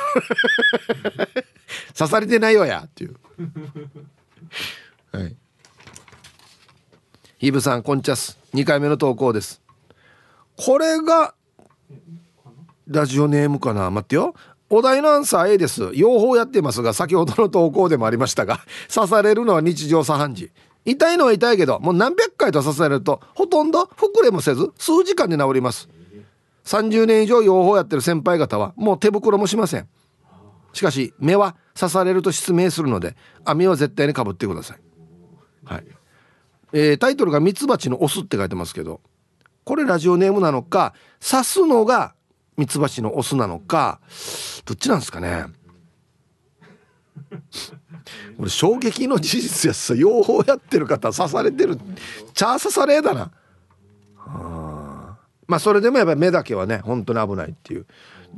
[1.96, 2.84] 刺されてないよや。
[2.86, 3.16] っていう。
[5.12, 5.36] はい。
[7.38, 8.38] ヒブさんこんちゃす。
[8.54, 9.62] 2回目の投稿です。
[10.56, 11.34] これが
[12.86, 13.90] ラジオネームかな？
[13.90, 14.34] 待ってよ。
[14.74, 15.90] お題のアンサー A です。
[15.92, 18.60] 養蜂やってますが先ほどの投稿でもありましたが
[18.92, 20.50] 刺されるのは日常茶飯事。
[20.86, 25.90] 痛いのは痛いけどもう何百回と刺されるとほとんど膨れもせず数時間で治ります。
[26.64, 29.86] 30年以上養蜂やってる先輩方はもう手袋もしません。
[30.72, 33.14] しかし目は刺されると失明するので
[33.44, 34.78] 網は絶対にかぶってください。
[35.66, 35.84] はい。
[36.72, 39.02] えー、タイトルが「ミツバチのオス」って書いてますけど
[39.64, 42.14] これラジオネームなのか刺すのが
[42.62, 43.98] ミツバチのオスなのか
[44.64, 45.46] どっちなんですかね。
[48.38, 51.76] 俺衝撃の事実やさ養蜂やってる方刺されてる。
[52.34, 53.32] チャー刺されだな。
[54.16, 55.16] あ
[55.48, 57.86] まあそれでもやっぱり目だけはね本当に危ないっていう。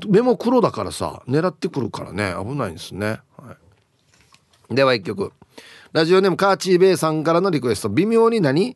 [0.08, 3.56] 目も黒だからさ狙ってくるからね危ないんですね、は
[4.70, 5.34] い、では一曲。
[5.92, 7.90] ラジオネームカーチーベイさんからのリクエスト。
[7.90, 8.74] 微妙に何？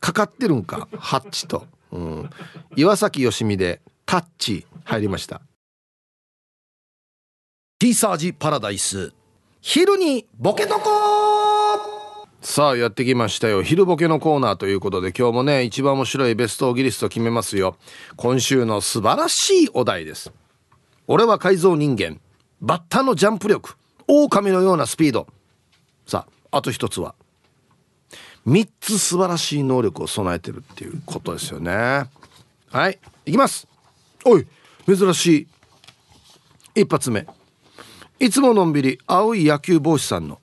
[0.00, 0.88] かかってるんか？
[0.98, 2.30] ハッチと、うん、
[2.74, 3.80] 岩崎よしみで。
[4.12, 5.40] タッチ入りました。
[7.78, 9.14] ティーサージパラダイス。
[9.62, 13.62] 昼にボケとこさあやってきましたよ。
[13.62, 17.78] 昼ボケのコーナーということで今日もね一番面白いベストオギリスト決めますよ。
[18.16, 20.30] 今週の素晴らしいお題です。
[21.06, 22.20] 俺は改造人間。
[22.60, 23.76] バッタのジャンプ力。
[24.08, 25.26] 狼のようなスピード。
[26.06, 27.14] さああと一つは。
[28.46, 32.10] 3つ素晴らしい能力を備えてるっていうことですよね。
[32.68, 33.71] はいいきます。
[34.24, 34.46] おい
[34.86, 35.26] 珍し
[36.74, 36.80] い。
[36.82, 37.26] 一発目。
[38.18, 40.40] いつものんびり青い野球帽子さんの。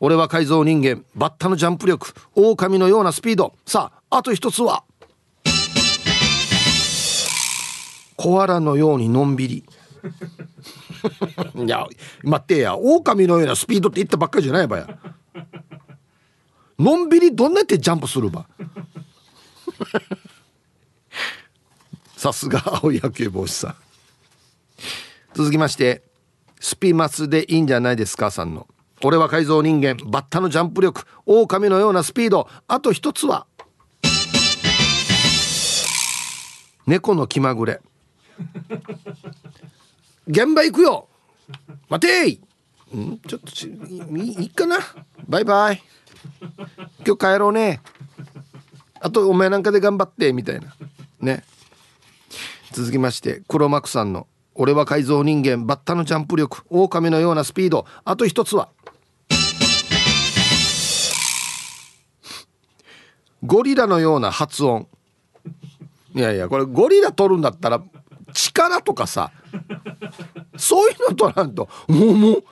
[0.00, 3.54] 俺は改造人間バッタのジャンプ力狼のようなスピード。
[3.66, 4.84] さああと一つは。
[8.16, 9.64] コアラのようにのんびり。
[11.54, 11.86] いや
[12.22, 12.76] 待ってや。
[12.76, 14.98] 狼のようなスピードって言ったばっかりじゃないばや。
[16.78, 18.46] のんびりどんなってジャンプするば。
[22.20, 23.74] さすが青い野球帽子さん。
[25.32, 26.02] 続きまして
[26.60, 28.68] スピマスでいいんじゃないですかさんの。
[29.02, 32.46] 俺は改造人間バッタのジャンプ力狼のようなスピード。
[32.68, 33.46] あと一つは
[36.86, 37.80] 猫の気まぐれ。
[40.26, 41.08] 現場行くよ。
[41.88, 42.40] 待てい。
[42.94, 43.18] ん？
[43.26, 44.76] ちょっとちいいかな。
[45.26, 45.82] バイバイ。
[47.06, 47.80] 今日帰ろうね。
[49.00, 50.76] あとお前なんかで頑張ってみたいな。
[51.22, 51.44] ね。
[52.72, 57.86] 続きまして黒幕さんの「俺は改造人間バッタのジャンプ力狼のようなスピード。
[58.04, 58.68] あと一つは」
[63.42, 64.86] ゴリラのような発音。
[66.14, 67.80] いやいやこれゴリラ取るんだったら
[68.34, 69.30] 力とかさ
[70.56, 72.44] そういうの取らんともうもう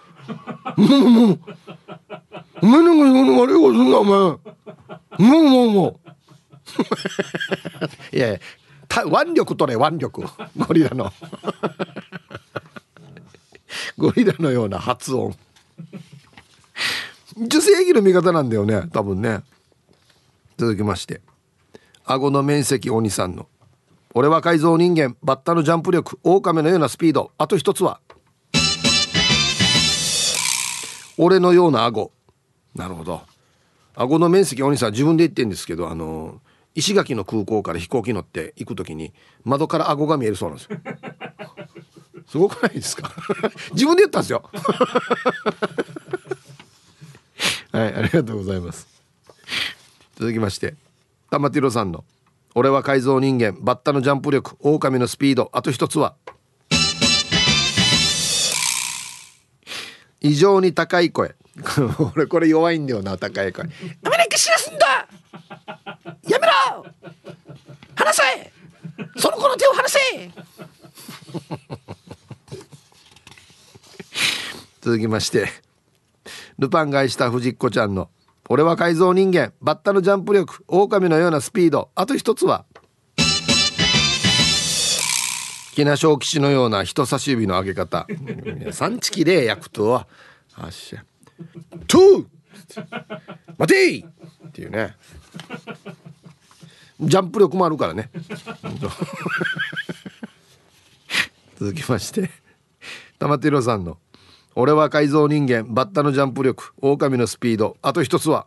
[0.76, 1.40] もうもう
[2.62, 4.18] お前なんか悪いことすんなお前。
[4.18, 4.38] も
[5.18, 5.88] うもうも。
[5.88, 6.08] う
[8.16, 8.38] いやいや
[9.06, 10.22] 腕力取れ腕力。
[10.56, 11.12] ゴリラの。
[13.96, 15.36] ゴリラのような発音。
[17.36, 19.42] 女性義の味方なんだよね多分ね。
[20.56, 21.20] 続きまして。
[22.04, 23.46] 顎の面積鬼さんの
[24.14, 27.32] 「俺は改造人間バッタのジャンプ力狼のようなスピード。
[27.38, 28.00] あと一つは。
[31.18, 32.12] 俺のような顎。
[32.74, 33.22] なるほど。
[33.94, 36.40] 顎の面積鬼さん自分で言ってんですけどあの
[36.78, 39.12] 石垣の空港から飛行機乗って行く時に
[39.44, 40.78] 窓から顎が見えるそうなんですよ。
[42.28, 43.10] すごくないですか？
[43.74, 44.48] 自分で言ったんですよ。
[47.72, 48.86] はいありがとうございます。
[50.16, 50.76] 続きまして
[51.30, 52.04] 玉ティロさんの
[52.54, 56.14] 「俺は改造人間バッタのジャンプ力狼のスピードあと一つは」
[60.20, 61.34] 異常に高い声。
[62.14, 63.64] 俺これ弱いんだよな高い声
[64.04, 65.08] 「アメリカ知らすんだ
[66.28, 66.86] やめろ
[67.96, 68.22] 離せ
[69.16, 69.98] その子の手を離せ!」
[74.80, 75.48] 続きまして
[76.58, 78.10] ルパンがした藤子ちゃんの
[78.48, 82.64] 「俺は改造人間バッタのジャンプ力狼のようなスピードあと一つは」
[85.74, 88.06] 木梨小吉のような人差し指の上げ方
[88.70, 90.06] 三チキで焼くとは
[90.54, 91.04] あっしゃ
[91.88, 92.37] 「トゥー
[93.56, 93.98] 待て!」
[94.48, 94.96] っていうね。
[97.00, 98.10] ジャンプ力もあるからね。
[101.58, 102.30] 続きまして
[103.18, 103.98] 玉手さんの
[104.56, 107.76] 俺は改造人間バッタのジャンプ力狼のスピード。
[107.82, 108.46] あと一つは？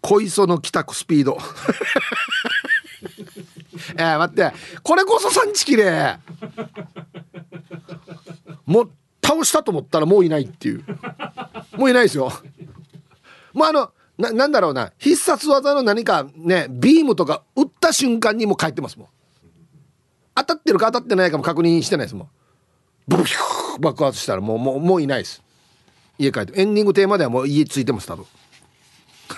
[0.00, 1.36] 小磯の帰宅スピード。
[3.96, 4.52] えー、待って。
[4.84, 6.18] これこそ産地きれ。
[8.66, 8.90] もう
[9.22, 10.84] 倒したと思ったらもういないっていう。
[11.76, 12.32] もういないですよ。
[13.52, 14.92] もうあのななんだろうな。
[14.98, 19.08] 必殺技の何かねビームとか打った瞬間にもう帰ってますもん。
[20.34, 22.28] 当たってるか当たってないかも確認してないですもん。
[23.08, 25.42] ブヒュー爆発したらもうもうもういないです。
[26.18, 26.60] 家帰って。
[26.60, 28.26] エンディングテーマではもう家ついてます多分。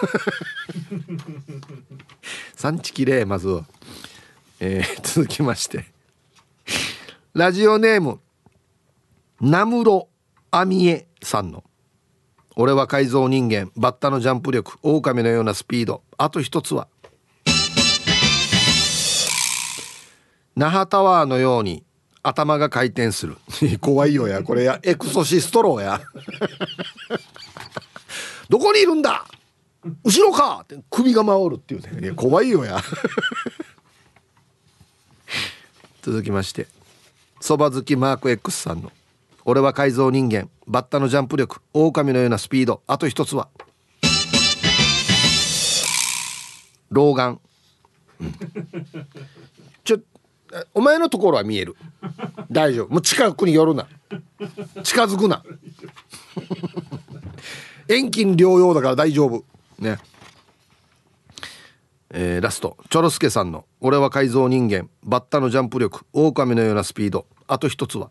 [2.54, 3.62] 産地きれいまず
[4.60, 5.86] えー、続きまして。
[7.34, 8.20] ラジオネーム
[9.40, 10.08] ナムロ
[10.50, 11.62] アミエさんの
[12.56, 16.02] 「俺は改造人間バッタのジャンプ力狼のようなスピード。
[16.16, 16.88] あと一つは」
[20.56, 21.84] 那覇タワーのように
[22.24, 23.36] 頭が回転する。
[23.80, 24.42] 怖いよや。
[24.42, 24.80] これや。
[24.82, 26.00] エクソシストローや。
[28.50, 29.24] どこにいるんだ？
[30.02, 30.62] 後ろか！
[30.64, 32.10] って首が回るっていうね。
[32.10, 32.82] 怖いよや。
[36.02, 36.66] 続きまして。
[37.40, 38.90] そば好きマーク X さんの
[39.50, 40.50] 「俺は改造人間。
[40.66, 41.62] バッタのジャンプ力。
[41.72, 42.82] 狼のようなスピード。
[42.86, 43.48] あと一つは」
[46.90, 47.40] 老眼、
[48.20, 48.34] うん、
[49.84, 50.00] ちょ
[50.74, 51.76] お前のところは見える。
[52.50, 52.92] 大丈夫。
[52.92, 53.86] もう近くに寄るな。
[54.82, 55.42] 近づくな。
[57.88, 59.46] 遠近療養だから大丈夫。
[59.78, 59.96] ね。
[62.10, 62.76] えー、ラスト。
[62.90, 64.90] チョロスケさんの「俺は改造人間。
[65.04, 66.04] バッタのジャンプ力。
[66.12, 67.24] 狼のようなスピード。
[67.46, 68.10] あと一つは」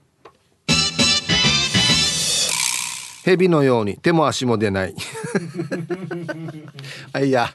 [3.28, 4.96] 蛇のように手も足も出ない。
[7.12, 7.50] あ いや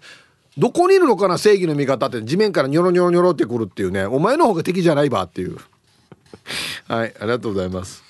[0.59, 4.05] どこにいるのかな正義の味方って地面からニョロニョロニョロってくるっていうね。
[4.05, 5.57] お前の方が敵じゃないばっていう。
[6.89, 8.05] はいありがとうございます。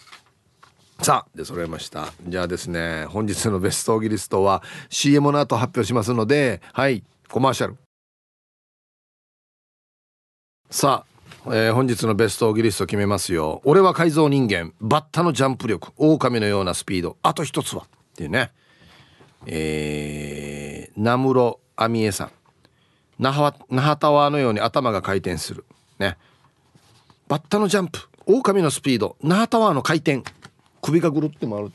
[1.03, 2.13] さあで揃えました。
[2.27, 7.77] じゃあですね本日のベストオギリストは CM の後発表しますのではいコマーシャル。
[10.69, 11.12] さあ、
[11.47, 13.61] えー、本日のベストギリスト決めますよ。
[13.65, 14.73] 俺は改造人間。
[14.81, 15.93] バッタのジャンプ力。
[15.97, 17.17] 狼のようなスピード。
[17.23, 18.53] あと一つはっていうね。
[19.47, 22.31] えー、名室亜美恵さん。
[23.19, 25.65] 那覇那覇タワーのように頭が回転する。
[25.99, 26.17] ね。
[27.27, 27.99] バッタのジャンプ。
[28.27, 29.17] 狼のスピード。
[29.21, 30.23] 那覇タワーの回転。
[30.83, 31.71] 首がぐるって回る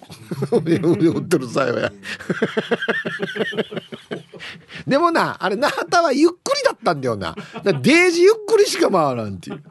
[4.86, 7.34] でもなあれ那覇タワーゆっくりだったんだよな。
[7.64, 9.64] デージゆっくりしか回らんっていう。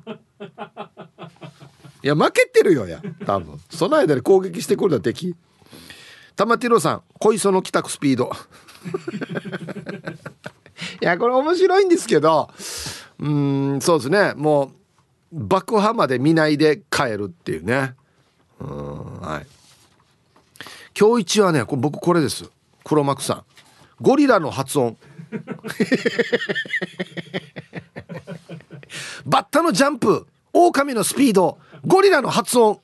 [2.02, 3.60] いや負けてるよや多分。
[3.70, 5.34] その間に攻撃してくるだ敵。
[6.34, 8.30] 玉ティロさん小磯の帰宅スピード。
[11.02, 12.50] いやこれ面白いんですけど
[13.18, 14.32] うんそうですね。
[14.34, 14.72] も
[15.32, 17.96] う爆破まで見ないで帰るっていうね。
[18.60, 19.46] うんはい。
[20.98, 22.50] 今日一はね僕これです。
[22.84, 23.44] 黒幕さん。
[24.00, 24.96] ゴリラの発音。
[29.26, 30.26] バッタのジャンプ。
[30.52, 31.58] 狼のスピード。
[31.86, 32.80] ゴリラの発音。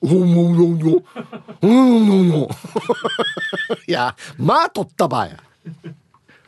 [3.86, 5.30] いやまあ取った場合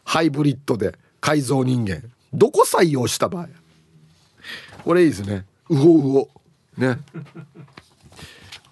[0.05, 0.99] ハイブリッドで。
[1.21, 2.03] 改造人間。
[2.35, 3.49] どこ採用した場合
[4.85, 5.47] これいいですね。
[5.71, 6.29] うおうお。
[6.77, 6.99] ね。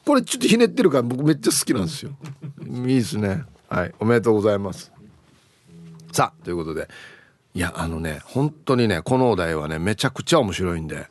[0.04, 2.12] これちょっとひねってるから僕めっちゃ好きなんですよ。
[2.66, 3.44] いいですね。
[3.68, 3.94] はい。
[4.00, 4.92] おめでとうございます。
[6.12, 6.88] さあということで。
[7.54, 11.06] いやあのね本当にねこのお題はねめちゃくちゃ面白いんで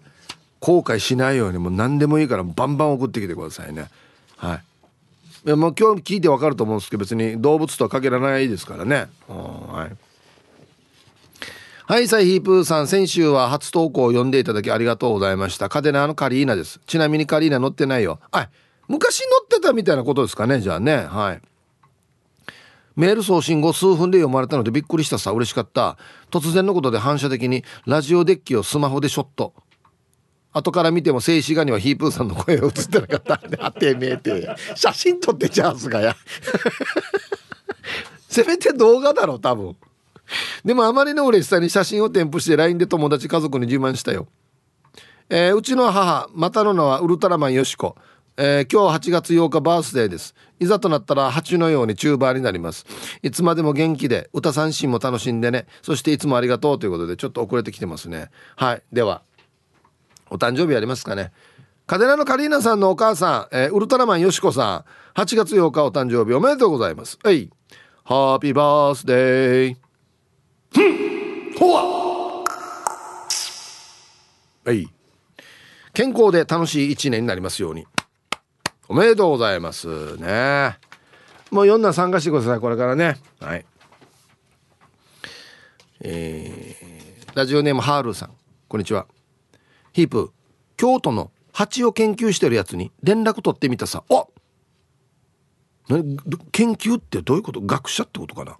[0.59, 3.89] 後悔しないようにもう何でもいいからバンバン送ってきてくださいね。
[4.37, 4.63] はい。
[5.47, 9.07] いやもう今日聞いてわかると思うんですけど別に動物とは限らないですからね。
[9.27, 9.95] はい。
[11.91, 15.67] はいサイヒープーさん先週は初投稿を読んでいただきありがとうございました。
[15.67, 16.79] カデナのカリーナです。
[16.85, 18.19] ちなみにカリーナ乗ってないよ。
[18.31, 18.49] はい。
[18.91, 20.97] 昔乗ってたみたいなことですかねじゃあね。
[20.97, 21.41] はい。
[22.97, 25.31] メール送信後数分で読まれたのでびっくりしたさ。
[25.31, 25.97] 嬉しかった。
[26.29, 29.53] 突然のことで反射的にラジオデッキをスマホでショット。
[30.51, 33.47] 後から見ても静止画にはヒープーさんの声が映ってなかった。
[33.47, 34.49] んであてめえて。
[34.75, 36.13] 写真撮ってチャンスがや。
[38.27, 39.77] せめて動画だろ多分。
[40.65, 44.27] でもあまりの嬉しさに写真を添付して LINE で友達家族に自慢したよ。
[45.29, 47.95] えー、うちの母またの名はウルトラマンよしこ
[48.37, 50.35] えー、今日8月8日バースデーです。
[50.59, 52.85] いざとなったら蜂のようにチューバーになります。
[53.21, 55.65] いつまでも元気で歌三振も楽しんでね。
[55.81, 58.29] そしていつもありがとうということでちょっと遅れてきてますね。
[58.55, 58.83] はい。
[58.91, 59.21] では
[60.29, 61.31] お誕生日ありますかね。
[61.87, 64.85] カデナのカリーナさんのお母さん、えー、ウルトラマンよしこさ
[65.15, 65.19] ん。
[65.19, 67.19] 8月8日お誕生日おめでとうございます。
[67.21, 67.49] はい。
[68.03, 69.75] ハッピーバースデー
[71.59, 72.45] ほわ。
[74.63, 74.87] はい。
[75.93, 77.85] 健康で楽しい一年になりますように
[78.91, 80.17] おめでとうございます。
[80.17, 80.77] ね。
[81.49, 83.15] もう4段参加してくださいこれからね。
[83.39, 83.65] はい。
[86.01, 88.31] えー、ラジオネームハールさん。
[88.67, 89.07] こんにちは。
[89.93, 90.33] ヒープ
[90.75, 94.03] 京都の蜂を研究してるやつに連絡取ってみたさ。
[94.09, 94.25] あ
[96.51, 97.61] 研究ってどういうこと？
[97.61, 98.57] 学者ってことかな？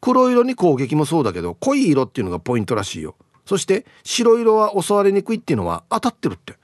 [0.00, 3.16] 黒色に攻撃もそうだけど濃い色っていうのがポイントらしいよ。
[3.44, 6.54] そして白色は襲われにくいっていうのは当たってるって。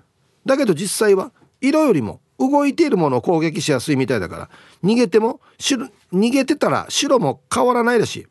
[0.46, 4.50] だけど実際は色よりも動いているものを攻撃しやすいみたいだから
[4.84, 8.26] 逃げても逃げてたら白も変わらないらしい。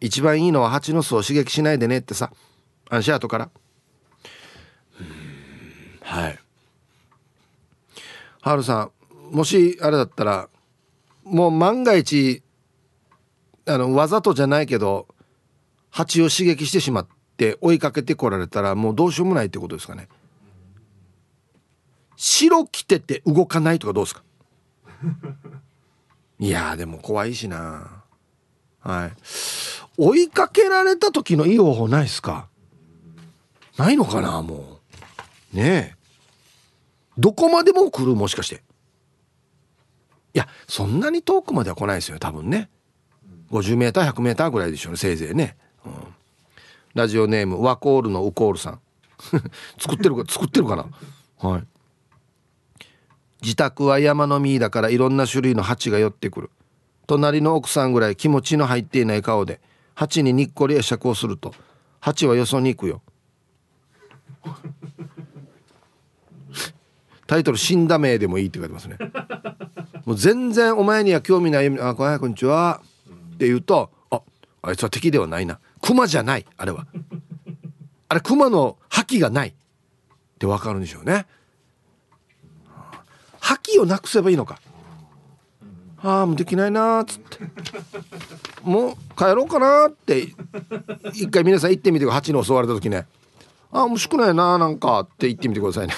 [0.00, 2.32] 一番いいのは蜂の巣を刺激しないでねってさ
[2.88, 3.50] アンシャートから。
[6.02, 6.38] はい。
[8.40, 8.90] ハルさ
[9.32, 10.48] んもしあれだったら
[11.24, 12.42] もう万が一
[13.66, 15.06] あのわざとじゃないけど
[15.90, 17.06] 蜂を刺激してしまっ
[17.36, 20.08] て追いかけてこられたらもうどうしようもないってことですかね。
[22.20, 24.22] 白着てて動かないとかどうですか？
[26.40, 28.02] いやでも怖いしな。
[28.80, 29.12] はい。
[29.96, 32.48] 追いかけられた時のいい方法ないですか？
[33.76, 34.80] ないのかなも
[35.54, 35.56] う。
[35.56, 35.96] ねえ。
[37.16, 38.62] どこまでも来るもしかして。
[40.34, 42.68] いやそんなに遠くまでは来ないですよ多分ね。
[43.52, 45.92] 50m100m ぐらいでしょうねせいぜいね、うん、
[46.94, 48.80] ラジオネームワコールのウコールさん。
[49.80, 50.86] 作ってるか作ってるかな？
[51.48, 51.64] はい。
[53.42, 56.50] 自宅は山の実だからいろんな種類の蜂が寄ってくる。
[57.06, 59.60] 隣の奥さんぐらい気持ちの入っていない顔で
[59.94, 61.54] 蜂ににっこり会釈をすると
[62.00, 63.00] 蜂はよそに行くよ。
[67.26, 68.98] タイトル「死んだ名」でもいいって書いてますね。
[70.04, 72.80] もう全然お前には興味ない「あこんにちは」
[73.34, 74.20] って言うとあ
[74.62, 75.60] あいつは敵ではないな。
[75.80, 76.86] 熊じゃないあれは。
[78.08, 79.48] あれ熊の覇気がない。
[79.48, 79.54] っ
[80.38, 81.26] てわかるんでしょうね。
[83.40, 84.60] 覇気をなくせばいいのか。
[86.00, 87.38] ああもうできないなっつって。
[88.62, 90.28] もう帰ろうかなって
[91.12, 93.06] 一回皆さん行ってみて蜂に襲われた時ね。
[93.72, 95.94] ああもうしくないななんかって言ってみてくださいね。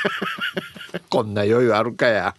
[1.10, 2.34] こんな余裕あるかや。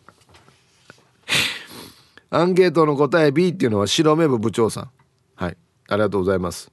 [2.30, 4.90] アンケートの答え B っていうのは白目部部長さん。
[5.36, 5.58] はい。
[5.90, 6.72] ありがとうございます。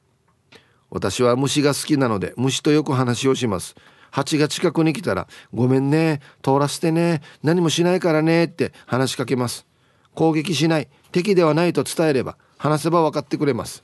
[0.90, 3.74] 私は虫が好きなので虫とよく話をします。
[4.14, 9.66] 蜂が近くに来たら「ごめんね通らせてね何もしないからね」って話しかけます。
[10.14, 13.82] 攻撃しない敵ではないと伝えれば話せば分かってくれます。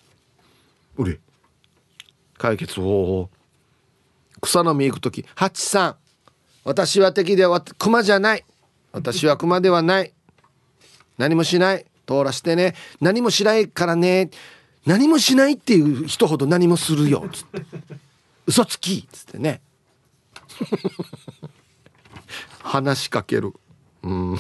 [0.97, 1.19] うれ
[2.39, 3.31] 解決方法。
[4.41, 5.97] 草の実行く時「ハチさん
[6.63, 8.45] 私は敵では熊じゃない。
[8.93, 10.15] 私は熊ではない。
[11.19, 12.77] 何もしない通らしてね。
[13.01, 14.31] 何もしないからね。
[14.87, 17.63] 何もしないっていう人ほど何もするよつって。
[18.47, 19.61] 嘘つきっつってね
[22.63, 23.55] 話しかける。
[24.03, 24.37] うん。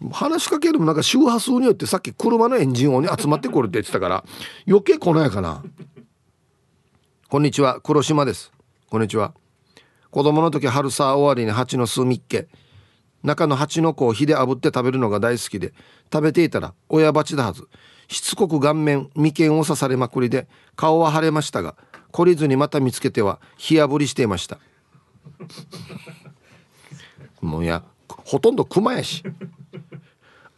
[0.12, 4.24] 話しかけるもなんか周波数によってさっき車のエンジン音に集まってくるって言ってたから
[4.66, 5.62] 余計来ないかな。
[7.28, 7.80] こんにちは。
[7.80, 8.52] 黒島です。
[8.88, 9.34] こんにちは。
[10.10, 12.48] 子供の時春さ終わりに蜂の巣みっけ。
[13.22, 15.74] 中の蜂の子を火で炙って食べるのが大好きで
[16.10, 17.68] 食べていたら親蜂だはず。
[18.08, 21.76] しつこく顔面眉間を刺されまくりで顔は腫れましたが
[22.12, 24.58] 懲りずにまた見つけては火炙りしていました。
[27.40, 29.22] もうやほとんど熊やし。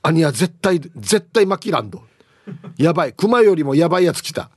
[0.02, 2.02] 兄は絶対絶対マキランド
[2.76, 4.50] やばい熊よりもやばいやつ来た。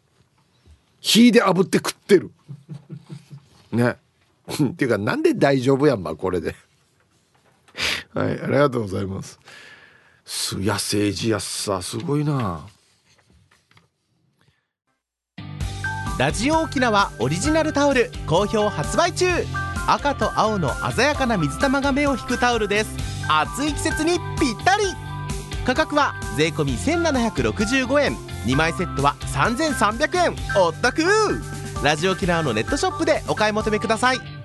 [0.99, 2.31] 火で炙って食ってる。
[3.71, 3.97] ね。
[4.51, 6.55] っ ていうかなんで大丈夫やんまこれで。
[8.13, 9.39] はいありがとうございます。
[10.25, 12.65] す野生児やさすごいな。
[16.17, 19.25] ラジオ沖縄オリジナルタオル好評発売中。
[19.85, 22.95] 赤と青の鮮やかな水玉が目を引くタオルです。
[23.27, 24.19] 暑い季節にぴっ
[24.63, 24.83] たり。
[25.65, 28.15] 価格は税込1765円。
[28.45, 30.35] 2枚セットは3300円。
[30.57, 31.03] お得
[31.83, 34.44] ラジオ沖縄のネットショップでお買い求めください。